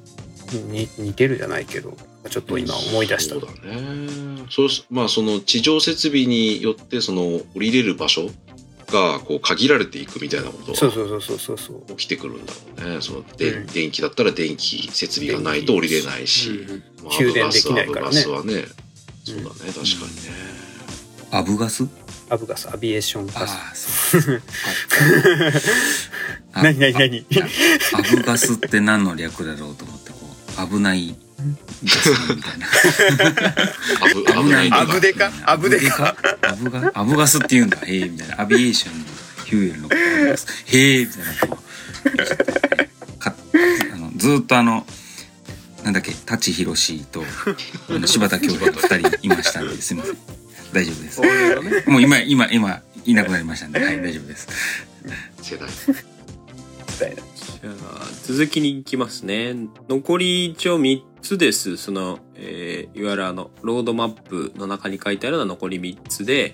[0.57, 1.97] に似てるじゃないけど
[2.31, 3.35] ちょっと今思い出した。
[3.35, 4.47] そうだね。
[4.51, 8.31] そうすまあその地上設備によってその降りれる場所
[8.95, 11.97] がこう限られていくみたいなことがそうそうそうそうそうそう。
[11.97, 13.01] 起きてくるんだろうね。
[13.03, 13.67] そので、うん。
[13.67, 16.65] 電気だったら電気設備がないと降りれないし、
[17.03, 18.21] まあ給電できないからね。
[18.21, 18.65] アブガスはね、
[19.25, 19.85] そうだね、確かにね。
[21.31, 21.87] アブガス？
[22.31, 22.69] アブガス。
[22.73, 23.37] アビエーションガス。
[23.39, 24.43] ああ、そう。
[26.53, 27.27] あ 何何何？
[27.31, 30.19] あアブガスって何の略だろうと思って、こ
[30.65, 31.57] う、危ないガスみ
[32.43, 32.67] たいな。
[34.43, 35.31] 危ないアブデカ？
[35.45, 36.17] アブデカ？
[36.43, 37.79] アブガアブガスって言うんだ。
[37.87, 38.41] へえ、みたいな。
[38.41, 39.05] アビエーションの
[39.45, 39.89] ヒューエルの。
[40.67, 41.33] へえ、みたいな。
[41.47, 41.59] こ
[43.17, 43.35] うか
[43.95, 44.87] あのずーっとあの、
[45.85, 47.23] なんだっけ、舘ひろしと
[47.91, 50.17] あの柴田恭平が二人いましたんで、すいません。
[50.73, 51.21] 大丈夫です。
[51.89, 54.49] もう今、今、今、いなくなりましたんで、はい、大丈夫です。
[55.43, 55.69] 世代。
[56.95, 59.55] みたいなじゃあ続きに行きますね。
[59.89, 61.77] 残り一応3つです。
[61.77, 66.53] その、えーいわゆるあの、ロードマップの中に書いてあるのは残り3つで、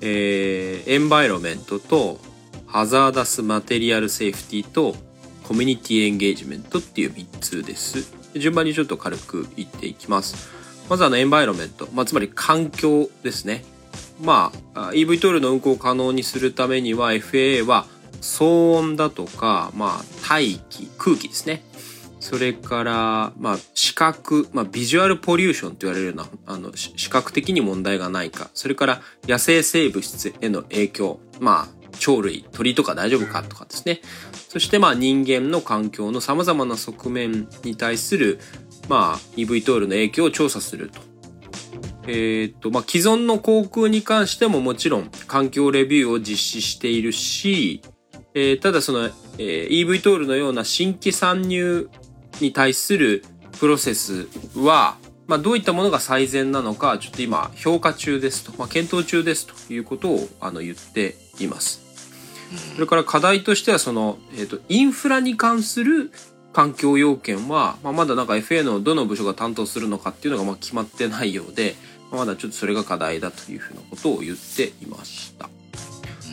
[0.00, 2.20] えーエンバイロメントと、
[2.66, 4.94] ハザーダスマテリアルセーフティと、
[5.42, 8.14] コミュニティエンゲージメントっていう3つです。
[8.34, 10.50] 順番にちょっと軽く言っていきます。
[10.88, 11.88] まずあの、エンバイロメント。
[11.92, 13.64] まあ、つまり環境ですね。
[14.22, 17.86] まあ、あ EV トールの運行を可能にするためには FAA は
[18.20, 21.64] 騒音だとか、まあ、大気、空気ですね。
[22.22, 28.48] それから、まあ、視覚、まあ、ビジュアルポリューションと言われるような、あの、視覚的に問題がないか。
[28.54, 31.18] それから、野生生物質への影響。
[31.40, 31.68] まあ、
[32.00, 34.02] 鳥類、鳥とか大丈夫かとかですね。
[34.48, 38.38] そして、まあ、人間の環境の様々な側面に対する、
[38.88, 41.00] まあ、EV トールの影響を調査すると。
[42.06, 47.82] えーっと、まあ、既存の航空に関してももちろん環境レビューを実施しているし、
[48.34, 51.90] えーただその、えー EV トールのような新規参入
[52.40, 53.24] に対する
[53.58, 61.80] プロセスは、まあ、どういったものが最善なのか、ちょっと今、評価中ですと、まあ、検討中ですということをあの言っています。
[62.74, 66.10] それから課題としては、その、えっ、と、インフラに関する
[66.52, 71.76] 環境要件は、まあ、まだなんか FA のどの部署が担当するのかっていうのがま決まってないようで、
[72.10, 75.48] まだちょっとそれが課題だというふうなことを言っていました。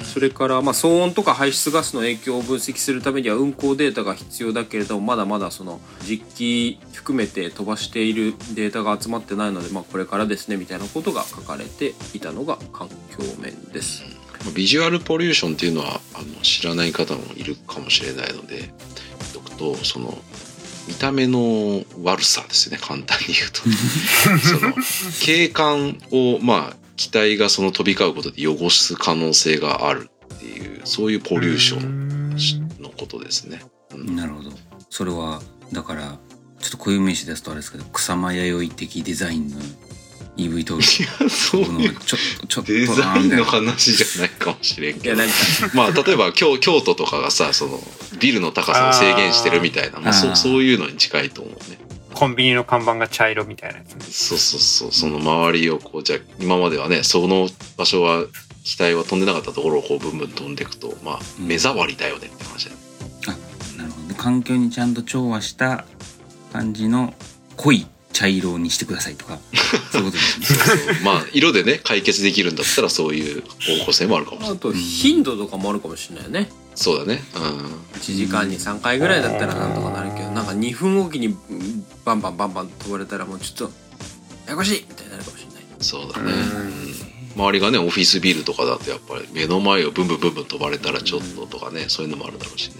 [0.09, 12.95] それから、まあ、騒音とか排出ガスの影響を分析するためには運行データが必要だけれども、まだまだその実機含めて飛ばしているデータが集まってないので、まあ、これからですね、みたいなことが書かれていたのが環境
[13.39, 14.03] 面です。
[14.55, 18.71] ビジュアルポリューションっていうのはあの知らない方もいるかもしれないので
[19.33, 20.17] 言くとその
[20.87, 23.61] 見た目の悪さですね簡単に言うと
[24.39, 24.73] その
[25.21, 33.61] 景観をまあ機体がその飛び交うことで汚す可能性があるっていうそういうポリューションンのことですね。
[33.93, 34.51] うんなるほど。
[34.89, 36.17] それは、だから、
[36.59, 39.61] ちょっと固有名詞出すとあれですけど、草間弥生的デザインの
[40.35, 41.23] EV トール。
[41.23, 45.21] いやそういうちょっと、ちょっとデザインのな話じゃないかもしれんけど
[45.73, 47.81] まあ例えば京京都とかがさその
[48.19, 51.77] ビルの高さを制限してるみたいなまあ、そあーそういうのに近いと思うね。
[52.13, 53.93] コンビニの看板が茶色みたいなやつ。
[53.95, 54.91] ねそうそうそう。
[54.91, 58.25] その周りをこうじゃあ今まではねその場所は
[58.63, 61.47] 機体は飛んでなかったところをこうブンブン飛んでいくとまあうん。
[61.47, 62.77] 目障りだよねって話だよ。
[62.77, 62.83] ね
[63.77, 64.15] なるほどね。
[64.17, 65.85] 環境にちゃんと調和した
[66.51, 67.13] 感じの
[67.57, 69.39] 濃い茶色にしてくださいとか、
[69.91, 70.45] そういうことですね。
[70.45, 71.03] そうそう。
[71.03, 74.57] まあ色でね解決できるんだったらそういう方向性もあるかもしれない。
[74.57, 76.49] あと頻度とかもあるかもしれないよね。
[76.79, 77.21] そうだね。
[77.93, 83.73] 1時間に3回ぐらいだったらなんとかなるけどなんか2分おきにうんバンバンバンバン飛ばれたらもうちょっと
[84.45, 85.63] ややこしいみたいになるかもしれない。
[85.77, 86.61] うんそうだね、うん。
[86.61, 86.79] うん
[87.35, 92.75] 周りがねオフィスビルとかだとやっぱり目の前をブンブンブンブン飛ばれたらちょっととかねそういうのもあるだろうしね。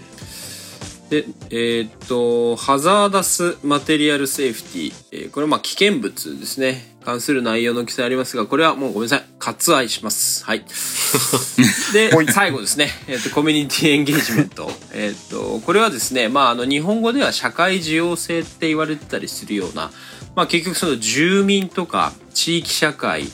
[1.10, 9.24] でえーっとハザーダスマテリアルセーフティ、えーこれはまあ危険物ですね関する内容の記載ありますがこれはもうごめんなさい。
[9.38, 10.44] 割愛します。
[10.44, 10.64] はい。
[11.92, 19.90] で最後ですね、えーっとコミュニティエンゲージメントえーっとこれはですねまああの日本語では社会需要性って言われてたりするような
[20.36, 23.28] まあ結局その住民とか地域社会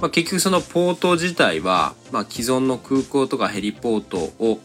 [0.00, 4.60] まあ、結局そのポート自体は、まあ、既存の空港とかヘリポートを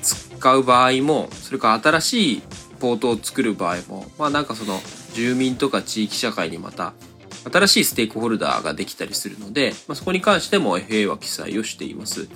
[0.00, 2.42] 使う場合もそれから新しい
[2.78, 4.80] ポートを作る場合もまあなんかその
[5.12, 6.94] 住民とか地域社会にまた
[7.50, 12.28] 新しいステークホルダーができたりするので、まあ、そこに関しても FA は記載をしています。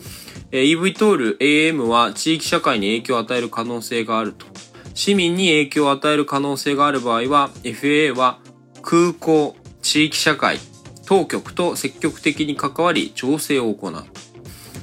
[0.51, 4.47] えー EV トール AM は地域社会に影響を与える可能性があると。
[4.95, 8.39] 市民に影響を与える可能性がある場合は FA は
[8.83, 10.59] 空港、地域社会、
[11.07, 14.05] 当局と積極的に関わり調整を行う。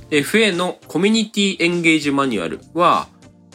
[0.09, 3.07] FA のコミュニティエンゲージマニュアルは、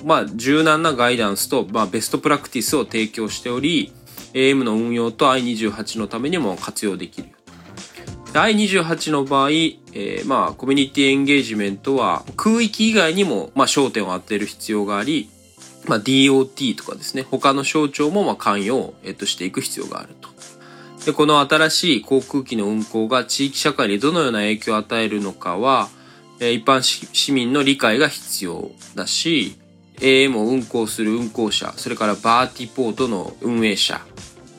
[0.04, 3.92] まあ、柔軟なガイダンスと、まあ、ベストプラクティスを提供しており、
[4.36, 8.32] AM の運用と I28 のためにも活用できるよと。
[8.34, 15.30] 第28の場合、えーまあ、コミュニティエンゲージメントは空域以外にも、まあ、焦点を当てる必要があり、
[15.86, 20.28] まあ、DOT とかですね、他の省庁もまあ関与を、えっと、していく必要があると。
[21.06, 25.88] で、この新しい航空機の運航が地域社会にどのような影響を与えるのかは、
[26.40, 29.56] えー一般市民の理解が必要だし、
[30.00, 34.00] AM を運航する運航者、それからバーティポートの運営者、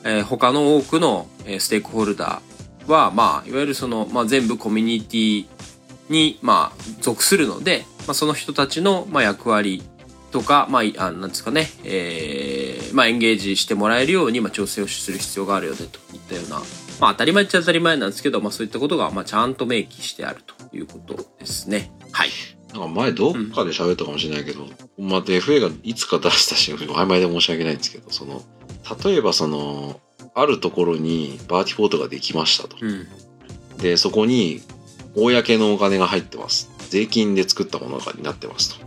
[0.04, 5.46] えー他の多くの、えーステークホルダーは、まあ、いわゆるその、まあ、全部コミュニティ
[6.08, 9.82] に、まあ、属するので、まあ、その人たちの、まあ、役割
[10.30, 16.62] とか、まあ、あなんですかね、えーまあ、エンゲージしてもらえるように、まあ、調整をする必要があるよね、といったような、
[17.00, 21.92] まあ、当たり前っちゃ当たり前なんですけど、まあ、そういったことが、まあ、ちゃんと明記してあるということですね。
[22.12, 22.30] はい。
[22.72, 24.66] なんか前どっかで喋ったかもしれないけど、
[24.98, 28.42] また FA がいつか出した新聞曖昧で申し訳ないんですけど、その、
[29.04, 30.00] 例えばその、
[30.34, 32.76] あるところにバーティポートができましたと。
[32.80, 33.06] うん。
[33.78, 34.60] で、そこに、
[35.14, 36.70] 公のお金が入ってます。
[36.90, 38.86] 税金で作ったものになってますと。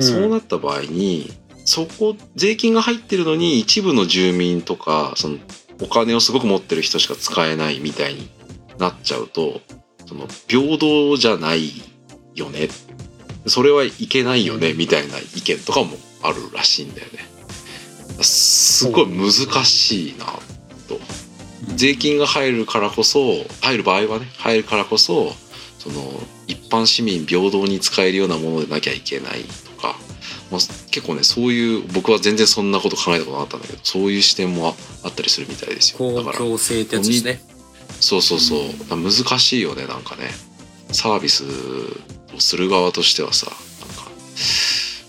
[0.00, 1.30] そうなった場合に、
[1.64, 5.38] そこ、税金が入ってるのに一部の住民とか、その、
[5.82, 8.28] お金をすごく持ってる人しか使えないみたいに
[8.78, 9.60] なっちゃうと、
[10.06, 11.70] その、平等じゃない
[12.34, 12.68] よね。
[13.48, 17.28] それはいけないよね、みたいな意見とかもあるらしいんだよね。
[18.22, 19.32] すごい難
[19.64, 20.26] しいな、
[20.88, 21.00] と。
[21.74, 25.32] 税金が入るからこそ、入る場合はね、入るからこそ、
[25.78, 29.96] その、一般市民平等に使えるようなものでなきゃいけないとか、
[30.50, 37.40] まあ、結構ねそういう僕は全然そんなこと考えたことなかったんだけどそういう視点もあったりするみたいですよ公だから共性ってやつですね。
[38.00, 38.60] そうそうそう
[38.96, 40.30] 難しいよねなんかね
[40.92, 41.44] サービス
[42.34, 44.10] をする側としてはさなんか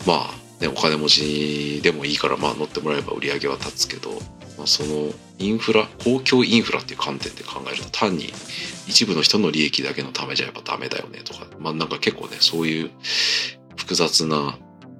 [0.05, 4.11] まあねお金持ちでもいいからまあ乗ってもらえば売り上げは立つけど、
[4.57, 8.33] まあ、そのインフラ公共インフラっていう観点で考えると単に
[8.87, 12.91] 一部の人の利益だけのためじゃやっぱダメだよねとかまあなんか結構ねそういう
[13.77, 14.57] 複雑な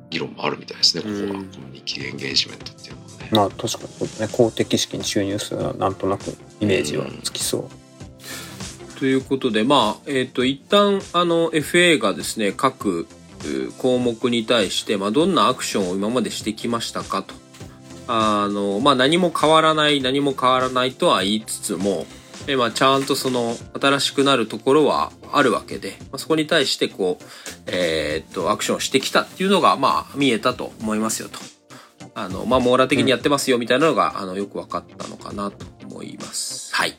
[0.09, 3.29] 議論もあるみたいですねここは、うんコミュニティエンゲージメントっていうのはね。
[3.31, 7.78] まあ確かにね公的資金収入数はなんとなくイメージはつきそう。
[8.99, 13.07] ということで、まあ、えっ、と、一旦、あの、FA がですね、各
[13.77, 17.33] 項目に対して、まあ、どんなアクションを今までしてきましたかと。
[18.07, 22.07] あの、まあ、何も変わらない、何も変わらないとは言いつつも、
[22.47, 27.23] えまあ、ちゃんとその、新しくなるところはあるわけで、まあ、そこに対して、こう、
[27.67, 31.39] えーっと、アクションしてきたっていうのが、まあ、見えたと思いますよと。
[32.15, 36.75] あの、まあ、網羅的にやってますよみたいなのが、あの、よく分かったのかなと思います。
[36.75, 36.97] はい。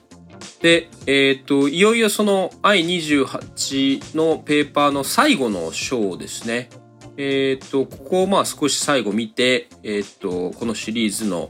[0.60, 6.68] で、えっ、と、いよいよその I28 のペーパーの最後の章ですね。
[7.16, 11.48] えっ、と、ここをまあ少し最後見て、えっ、と、このシリーズの、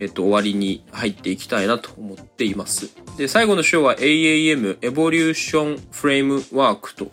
[0.00, 2.90] えっ、と、終わりに入っていきたいなと思っています。
[3.18, 7.10] で、最後の章は AAM、Evolution Framework と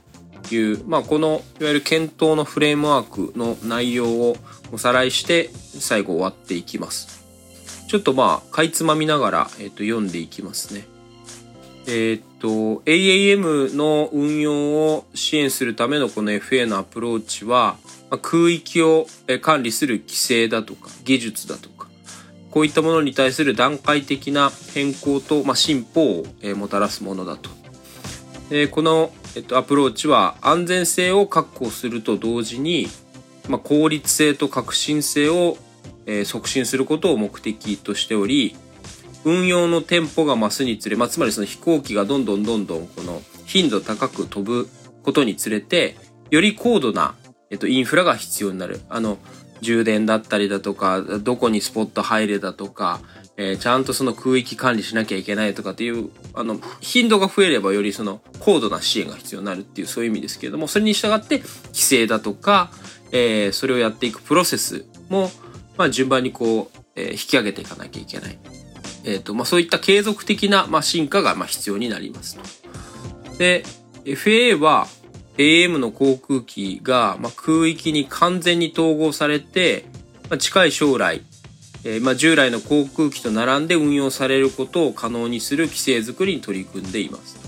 [0.55, 4.37] いう、まあ、この、いわゆる検討のフレームワークの内容を
[4.71, 7.25] おさらいして、最後終わっていきます。
[7.89, 10.92] ちょっとまあ、かいつまみながら、えっ、と、読んでいきますね。
[11.85, 17.77] えーっと、AAM の運用を支援するためのこの FA のアプローチは、
[18.09, 19.07] まあ空域を
[19.41, 21.87] 管理する規制だとか技術だとか、
[22.51, 27.49] こういったものに対する段階的な変更と、まあ、進歩をもたらすものだと。
[28.49, 32.87] でこの、えっと、アプローチは安全性を確保すると同時に、
[33.49, 35.57] まあ、効率性と革新性を、
[36.05, 38.55] えー促進することを目的としており、
[39.25, 44.69] 運用のテンポが増すにつれ、まあ、つまりその飛行機がどんどんどんどんこの頻度高く飛ぶ
[45.03, 45.95] ことにつれて、
[46.29, 47.15] より高度な、
[47.49, 48.81] えっと、インフラが必要になる。
[48.89, 49.17] あの、
[49.61, 53.01] 充電だったりだとか、どこにスポット入れだとか、
[53.37, 62.71] えーちゃんとその空域管理しなきゃいけないとかっていう、あの、頻度が増えればよりその高度な支援が必要になるっていうそういう意味ですけれども、それに従って規制だとか、
[63.11, 65.31] えーそれをやっていくプロセスも、
[65.77, 68.37] まあ順番にこう、えー引き上げていかなきゃいけない。
[69.03, 73.37] えっ、と、まあそういった継続的な、まあ、進化が、まあ必要になりますと。
[73.37, 73.63] で、
[74.05, 74.87] FAA は
[75.37, 79.85] AM の航空機が、まあ、空域に完全に統合されて、
[80.29, 81.21] まあ、近い将来、
[81.83, 87.41] えーまあ、従来の航空機と並んで運用されることを可能にする規制づくりに取り組んでいます。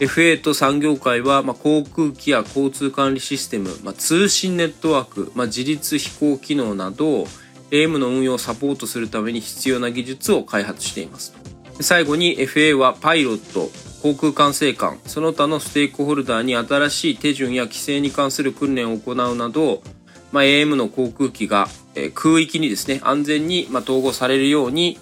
[0.00, 7.26] FA と産業界は、まあ、航空機や交通管理システム、まあ、通信ネットワーク、まあ、自立飛行機能など
[7.74, 11.34] AM の運用をサポートするために必要な技術を開発しています。
[11.80, 13.68] 最後に FA はパイロット、
[14.00, 19.82] 航空管制官、その他のステークホルダーに新しい手順や規制に関する訓練を行うなど、
[20.30, 21.66] まあ、AM の航空機が、
[21.96, 24.98] え空域にですね、安全に、ま、統合されるように、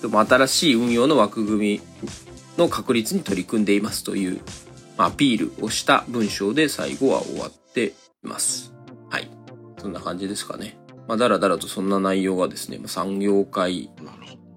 [0.00, 1.80] 新しい運用の枠組み
[2.56, 4.40] の確立に取り組んでいますという、
[4.96, 7.92] アピールをした文章で最後は終わってい
[8.22, 8.72] ます。
[9.10, 9.30] はい。
[9.78, 10.78] そんな感じですかね。
[11.08, 13.90] まあ、だらだらとそんな内容がですね、産業界。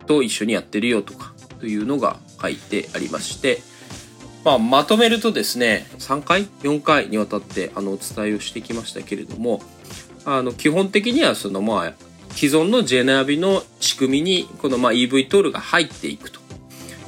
[0.09, 3.61] と一緒にやってるよとかというのが書いてありまして、
[4.43, 9.61] まあ、まとめるとですね3回4回にわたってあのお伝えをしてきましたけれども
[10.25, 11.93] あの基本的にはそのまあ
[12.31, 16.39] 既存の J ナビの仕組みにこのまあ EV トールが入っていくと。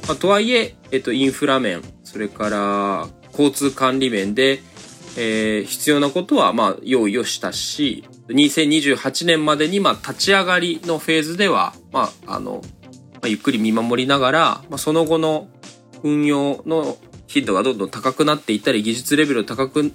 [0.06, 4.60] まあ、とはいえ、えっと、インフラ面それから交通管理面で、
[5.16, 12.62] えー必要なことはまあ用意をしたし2028年までにまあ立ち上がりのフェーズでは、まあ、あの
[13.14, 15.48] まあ、ゆっくり見守りながら、まあ、その後の
[16.02, 16.96] 運用の
[17.28, 19.92] 頻度がどんどん高くなっていったり技術レベルが高く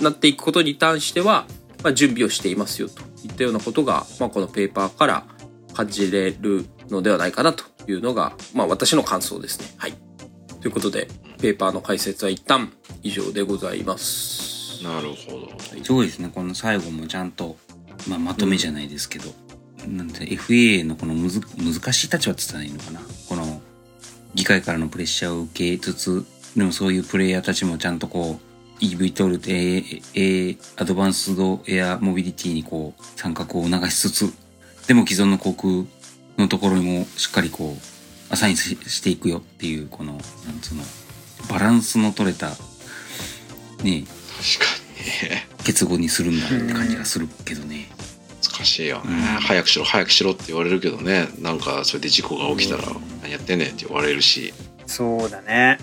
[0.00, 1.46] なっていくことに関しては、
[1.82, 5.24] まあ、準備をしていますよといったようなことが、まあ、このペーパーから
[5.74, 9.66] 感じれるのではないかなというのが、まあ、私の感想ですね。
[9.76, 9.94] はい。
[10.60, 11.08] ということで、
[11.40, 12.72] ペーパーの解説は一旦
[13.02, 14.82] 以上でございます。
[14.82, 15.48] なるほど。
[15.84, 17.56] そうですねこの最後もちゃんと、
[18.06, 19.32] まあ、まとめじゃないですけど、
[19.86, 23.00] なんて FA のこのむず難しい立場って言ったらいいのかな。
[23.28, 23.60] この
[24.34, 26.26] 議会からのプレッシャーを受けつつ
[26.56, 28.40] でもそういうプレイヤーたちもちゃんとこ
[28.80, 29.82] う EV トールで、
[30.14, 34.34] えアドバンスドエアモビリティにこう参画を促しつつ
[34.86, 35.84] でも既存の航空
[36.36, 40.22] のところにもしっかりこうアサインししていくよっていうこのなん
[40.60, 40.82] つうの
[41.50, 42.50] バランスの取れた
[43.82, 44.04] ね。
[44.06, 45.47] 確かに。
[45.68, 47.90] 結合にするんだって感じがするけどね。
[48.42, 49.02] 難しいよ。
[49.04, 51.28] ね、うん早くしろ早くしろって言われるけどね。
[51.42, 53.20] なんかそれで事故が起きたらうん。
[53.20, 54.54] 何やってんねんって言われるし、
[54.86, 55.76] そうだね。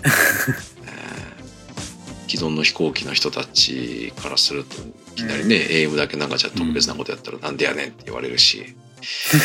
[2.26, 8.74] 既存の飛行機の人たちからするといきなりね、AM だけなんかじゃあ特別なことやったらなんでやねんって言われるし、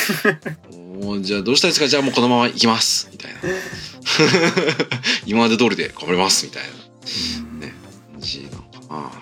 [1.03, 1.87] もうじゃあどうしたいですか？
[1.87, 3.07] じゃあもうこのまま行きます。
[3.11, 3.39] みたいな。
[5.27, 6.47] 今まで通りで頑張ります。
[6.47, 6.69] みたいな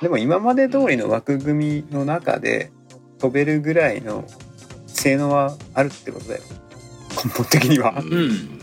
[0.02, 2.72] でも今まで通りの枠組みの中で
[3.20, 4.26] 飛べるぐらいの
[4.88, 6.41] 性能はあるってことだよ。
[7.24, 7.91] 根本的には。
[8.02, 8.60] ん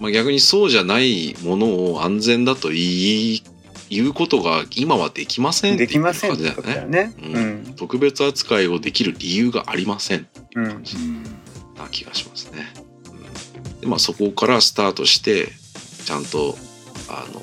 [0.00, 3.42] まあ、逆にそうじゃないものを安全だと言い
[3.90, 6.98] 言うことが今はできませんってできいうませんって感じだよね。
[6.98, 7.14] よね。
[7.18, 7.74] ううんん。
[7.76, 10.96] 特別扱いをできる理由がありませんっていううん感じ
[11.78, 12.72] な気がしますね。
[13.10, 15.48] うんでまあそこからスタートして
[16.04, 16.56] ちゃんと
[17.08, 17.42] あの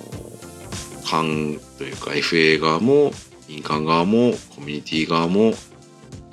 [1.08, 3.12] 官というか FA 側も
[3.50, 5.54] 民間側もコミュニティ側も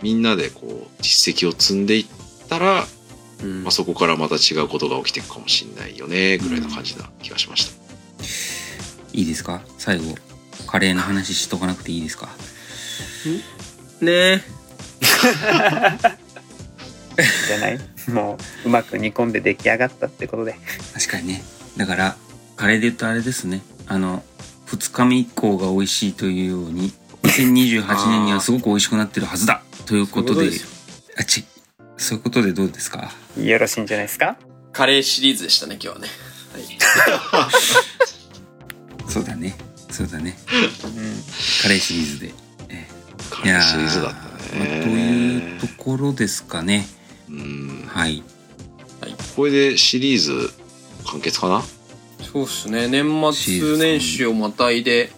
[0.03, 2.07] みんなでこう実績を積んでいっ
[2.51, 2.85] たら、
[3.43, 3.63] うん。
[3.63, 7.73] まあ、そこからまた違うことが起きていくかもしれないよねぐらいな感じな気がしました。
[9.15, 9.63] いいですか？
[9.79, 10.17] 最後
[10.67, 12.29] カレーの話しとかなくていいですか？
[14.03, 14.43] ねえ。
[17.49, 17.79] じゃない？
[18.13, 20.57] もううまく煮込んで出来上がったってことで。
[20.93, 21.43] 確かにね。
[21.79, 22.17] だから
[22.57, 23.63] カレーで言うとあれですね。
[23.87, 24.23] あの
[24.69, 26.93] 2日目以降が美味しいというように
[27.23, 30.35] 2028年にはすごく美味しくなってるはずだということで。
[30.35, 30.69] そういうことですよ。
[31.19, 31.45] あち
[31.97, 33.11] そういうことでどうですか？
[33.37, 34.37] よろしいんじゃないですか？
[34.73, 36.09] カレーシリーズでしたね今日はね。
[36.53, 36.63] はい。
[39.11, 39.57] そうだね。
[39.91, 40.39] そうだね。
[40.49, 40.63] うん。
[41.63, 42.35] カレーシリーズで。
[43.31, 44.59] カレーシリーズだったね。
[44.59, 46.87] まあというところですかね。
[47.29, 47.85] うん。
[47.89, 48.23] はい。
[49.35, 50.53] これでシリーズ
[51.07, 51.65] 完結かな？
[52.21, 55.11] そうっすね年末年始をまたいで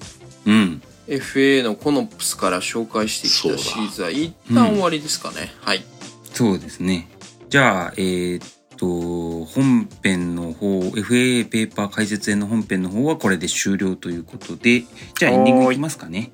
[0.46, 5.84] うん FA のコノプスから紹介してきたシリーズは一旦終わりですかね、はい
[6.32, 7.08] そうですね。
[7.48, 8.48] じゃあ、えーっ
[8.78, 14.84] と、本編の方、FA ペーパー解説編の本編の方はこれで終了ということで、
[15.18, 16.32] じゃあエンディングいきますかね。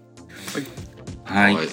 [1.25, 1.55] はい。
[1.57, 1.69] はい。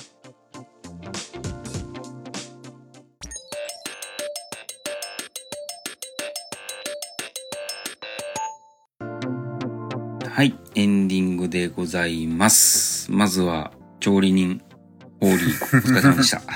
[10.75, 13.11] エンディングでございます。
[13.11, 14.61] まずは、調理人、
[15.21, 16.41] ホーリー、お疲れ様でした。
[16.41, 16.49] お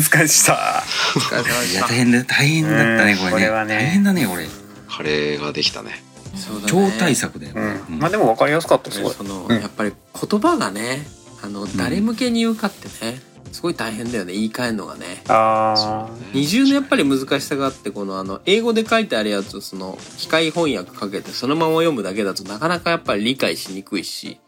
[0.00, 0.84] 疲れでした。
[1.16, 3.30] お疲れ様でいや、した大変だ、大変だったね、うんこれね。
[3.32, 4.46] これはね大変だね、これ。
[4.88, 6.00] カレーができたね。
[6.36, 7.54] そうだね超大作だよ。
[7.56, 7.62] うん。
[7.64, 9.14] うんまあでも分かりやすかった、すごい。
[9.14, 9.92] その、うんやっぱり
[10.30, 11.04] 言葉がね
[11.42, 13.20] あの誰向けに言うかってね、
[13.52, 14.32] すごい大変だよね。
[14.32, 15.22] 言い換えるのがね。
[15.28, 24.38] あ二重のやっぱり難しさがあってこのあの英語で書いてあるやつをその機械翻訳かけてそのまま読むだけだとなかなかやっぱり理解しにくいし、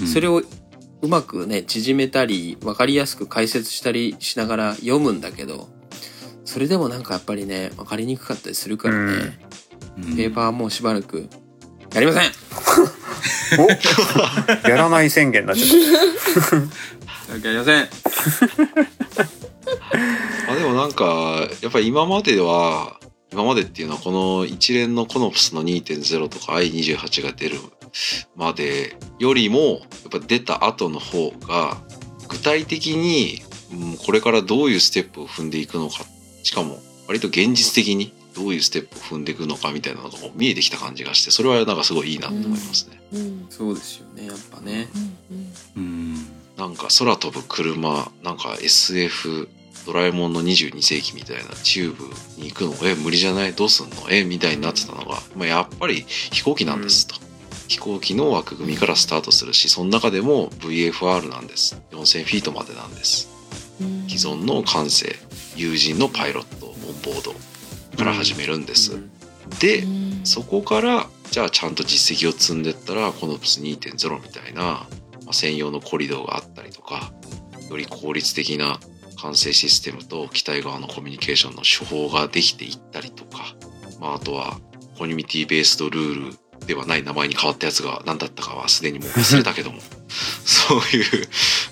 [0.00, 0.06] うん。
[0.06, 0.42] それを
[1.02, 5.68] うまくね縮めたり分かりやすく解説したりしながら読むんだけど
[6.46, 9.38] それでもなんかやっぱりね分かりにくかったりするからね、
[9.98, 10.16] うん。
[10.16, 11.28] ペーパーはもうしばらく
[11.92, 12.22] やりません!
[12.30, 12.30] あ。
[13.58, 15.66] おやらない宣言になっちゃ
[17.36, 17.88] っ やりません
[20.48, 22.98] あでもなんかやっぱり今までは
[23.32, 27.58] 今までっていうのはこの一連のコノプスの2.0とか i28 が出る
[28.36, 31.82] までよりもやっぱ出た後の方が
[32.28, 36.04] 具体的にうんこれからどういうステップを踏んでいくのか
[36.42, 43.00] しかも割と現実的にどういうステップを踏んでいくのかみたいなのが見えてきた感じがしてそれはなんかすごいいいなと思いますね。
[43.12, 43.46] うん。
[43.48, 44.88] そうですよねやっぱね。
[45.76, 45.82] うん。
[45.82, 46.26] うん
[46.56, 49.48] なんか空飛ぶ車なんか SF
[49.86, 52.04] ドラえもんの22世紀みたいなチューブ
[52.40, 52.88] に行くの？
[52.88, 53.52] え無理じゃない？
[53.52, 54.10] どうすんの？
[54.10, 57.16] えみたいになってたのが、まあ、やっぱり飛行機なんですと、
[57.68, 61.80] 飛行機の枠組みからスタートするしその中でも VFR なんです。
[61.90, 63.28] 4000フィートまでなんです。
[63.80, 64.08] うん。
[64.08, 65.16] 既存の管制
[65.56, 67.34] 友人のパイロットオンボード
[67.98, 69.10] から始めるんです、うん。
[69.60, 70.20] でうん。
[70.24, 74.94] そこからじゃあちゃんと実績を積んでったらコノプス2.0みたいな、まあ、
[75.32, 77.12] 専用のコリドーがあったりとか
[77.70, 78.78] より効率的な
[79.16, 83.54] 管制システムと機体側のコミュニケーションの手法ができていったりとか、
[84.00, 84.58] まあ、あとは
[84.98, 91.28] コミュニティベースドルールではない名前に変わったやつが何だったかはすでにもう 忘れたけどもそういう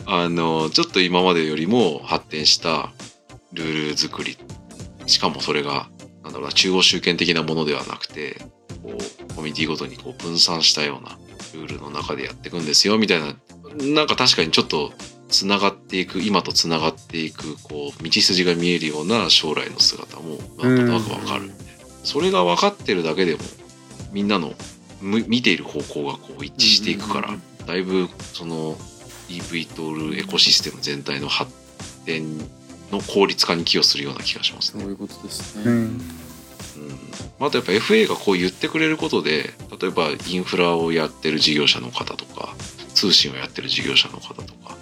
[0.06, 2.92] あのちょっと今までよりも発展した
[3.52, 4.38] ルール作り。
[5.06, 5.88] しかもそれが
[6.22, 8.40] なんだろうな中央集権的なものではなくて
[8.82, 11.18] こうコミュニティごとにこう分散したような
[11.54, 13.34] ルールの中でやっていくんですよみたいな。
[13.94, 14.92] なんか確かにちょっと
[15.28, 21.50] つながっていく今とつながっていくこう道筋が見えるような将来の姿もなんとなくわかる、
[22.04, 23.40] それが分かってるだけでも
[24.12, 24.52] みんなの
[25.00, 27.34] む見ている方向がこう一致していくから、
[27.66, 28.76] だいぶその
[29.28, 31.50] EV トールエコシステム全体の発
[32.04, 32.38] 展
[32.90, 34.82] の効率化に寄与するような気がしますね。
[34.82, 36.00] そういうことですね、うん
[36.76, 37.46] うん。
[37.46, 39.50] あとやっぱ FA がこう言ってくれることで
[39.80, 42.54] 例えばインフラをやってる事業者の方とか
[42.94, 44.76] 通信をやってる事業者の方とか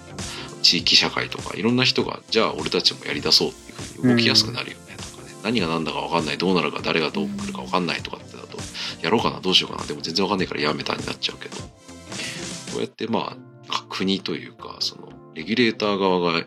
[0.61, 4.95] 地域社会とかいろんな人がじゃあ俺たちもやりだそうっていうふうに動きやすくなるよね。
[4.97, 8.57] とかね、何が何だか分かんないどうなるか誰がどう来るか分かんないとかってだと
[9.01, 11.57] やろうかなどうしようかなでも全然分かんないからやめたになっちゃうけど。
[12.71, 13.35] こうやってま
[13.69, 16.41] あ国というかそのレギュレーター側が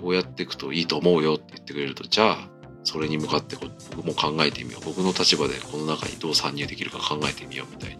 [0.00, 2.48] こうやっていくといいと思うよって言ってくれるとじゃあ
[2.84, 3.56] それに向かって
[3.96, 4.84] 僕も考えてみよう。
[4.84, 7.96] 僕の立場でこの中にどう参入できるか考えてみようみたいに。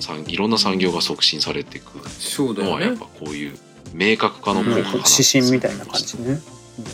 [0.00, 2.08] 産いろんな産業が促進されていく。
[2.08, 2.70] そうだよね。
[2.70, 3.58] のはやっぱこういう
[3.92, 6.40] 明確化の効果かな指針みたいな感じね。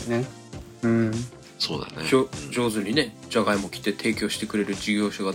[0.07, 0.25] ね。
[0.83, 1.11] うん。
[1.57, 2.07] そうだね。
[2.51, 5.33] 上手にねじゃがいも切って提供してくれる事業者が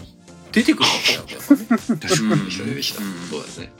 [0.52, 0.90] 出てくるわ
[1.26, 1.54] けだか
[1.94, 3.28] に出てきた出てきた、うん。
[3.30, 3.72] そうだよね。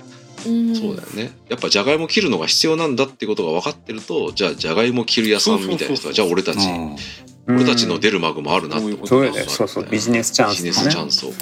[0.46, 1.36] うんそうだよね。
[1.48, 6.58] やっぱじゃがいも切るのが必要なんだってことが分かってるとじゃあじゃがいも切る屋さんみたいな人はじゃあ俺たち。
[6.60, 6.96] あ
[7.56, 9.44] 俺たちの出るマグもあるなって思そうよね。
[9.48, 9.86] そうそう。
[9.90, 11.06] ビジネスチャンスビジネスチャね。
[11.08, 11.26] ンス。
[11.26, 11.34] をー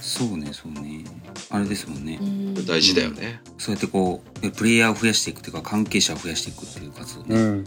[0.00, 0.52] そうね。
[0.52, 1.04] そうね。
[1.50, 2.66] あれですもんね、うん。
[2.66, 7.64] 大事だよね、そうやってこうプレイヤーを増やしていくというか関係者を増やしていくっていう活動ね、うん。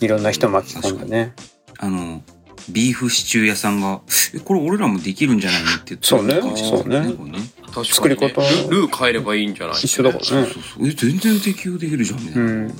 [0.00, 1.34] いろんな人巻き込んでね。
[1.78, 2.22] あの
[2.68, 4.02] ビーフシチュー屋さんが
[4.34, 6.40] 「えこれ俺らもできるんじゃないの?」って言ってそうね。
[6.40, 7.12] そうね。
[7.16, 7.50] これね。
[7.66, 8.40] 確かに、ね、作り方。
[8.68, 10.26] ルルー変えればいいんじゃない一緒だからね。
[10.28, 10.88] そうそうそう。
[10.88, 12.74] え全然適用できるじゃんみたいな、うん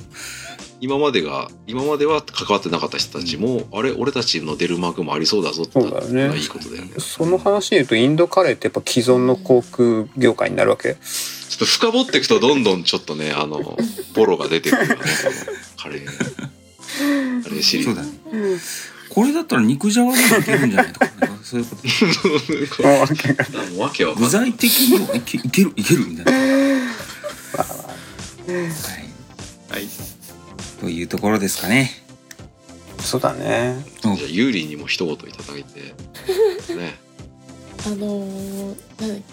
[0.81, 6.93] 今までが今までは関わってなかった人たちも、あれ俺たちの出るマグもありそうだぞってなったそうだよねらいいことだよね。
[6.97, 10.95] その話で言うとインドカレーってやっぱ既存の航空業界になるわけ？
[10.95, 10.97] ちょ
[11.55, 13.77] っと深掘っていくとどんどんちょっとねあの
[14.15, 15.01] ボロが出てくるよね
[15.77, 18.59] カレーカレーシリーズそうだね。
[19.09, 21.67] これだったら肉じゃがでもいけるんじゃないとかなんかそういう
[22.69, 22.87] こと。
[23.79, 26.45] わけわ具材的にもいけいけるいけるみたいな、 は
[29.69, 29.87] い、はい
[30.81, 31.91] というところですかね。
[32.99, 33.85] そうだね。
[34.01, 35.93] じゃあユーリーにも一言いただいて。
[36.75, 36.95] ね。
[37.85, 39.23] あのー、なん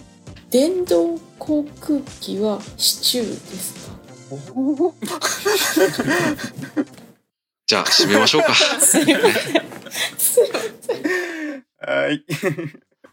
[0.51, 3.97] 電動航空機はシチューですか？
[7.65, 8.53] じゃあ締めましょうか。
[8.79, 9.33] すいません。
[10.17, 11.03] すいません。
[11.79, 12.23] はい。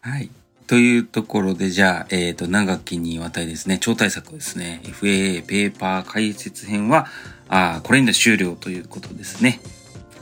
[0.01, 0.29] はい。
[0.67, 7.07] というところで、じゃあ、えっ、と、長きにわたりですね、超大作ですね、FAA ペーパー解説編は、
[7.49, 9.59] あーこれで終了ということですね。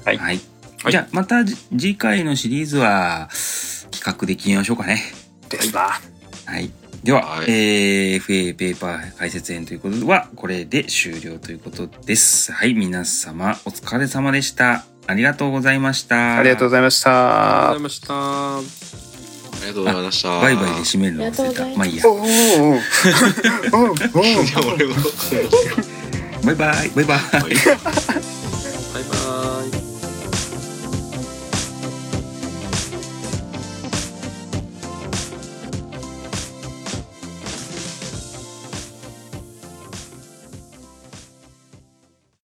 [0.04, 0.36] はいはい。
[0.84, 3.28] はいじゃあ、またじ次回のシリーズは、
[3.92, 5.02] 企画で決めましょうかね。
[5.50, 6.00] ですな
[6.46, 6.70] はい。
[7.04, 12.52] では、はいえー FA ペーパー解説編ということでは、これで終了ということです。
[12.52, 14.86] はい、皆様、お疲れ様でした。
[15.08, 16.38] ありがとうございました。
[16.38, 18.62] ありがとうございましたありがとうございましたあ
[19.62, 21.68] りがとうございましたバイバイで締めるの忘れありがとうござた。
[21.70, 22.86] いますまあいいや。
[26.46, 27.20] バイバイバイバイ。
[27.20, 27.56] はい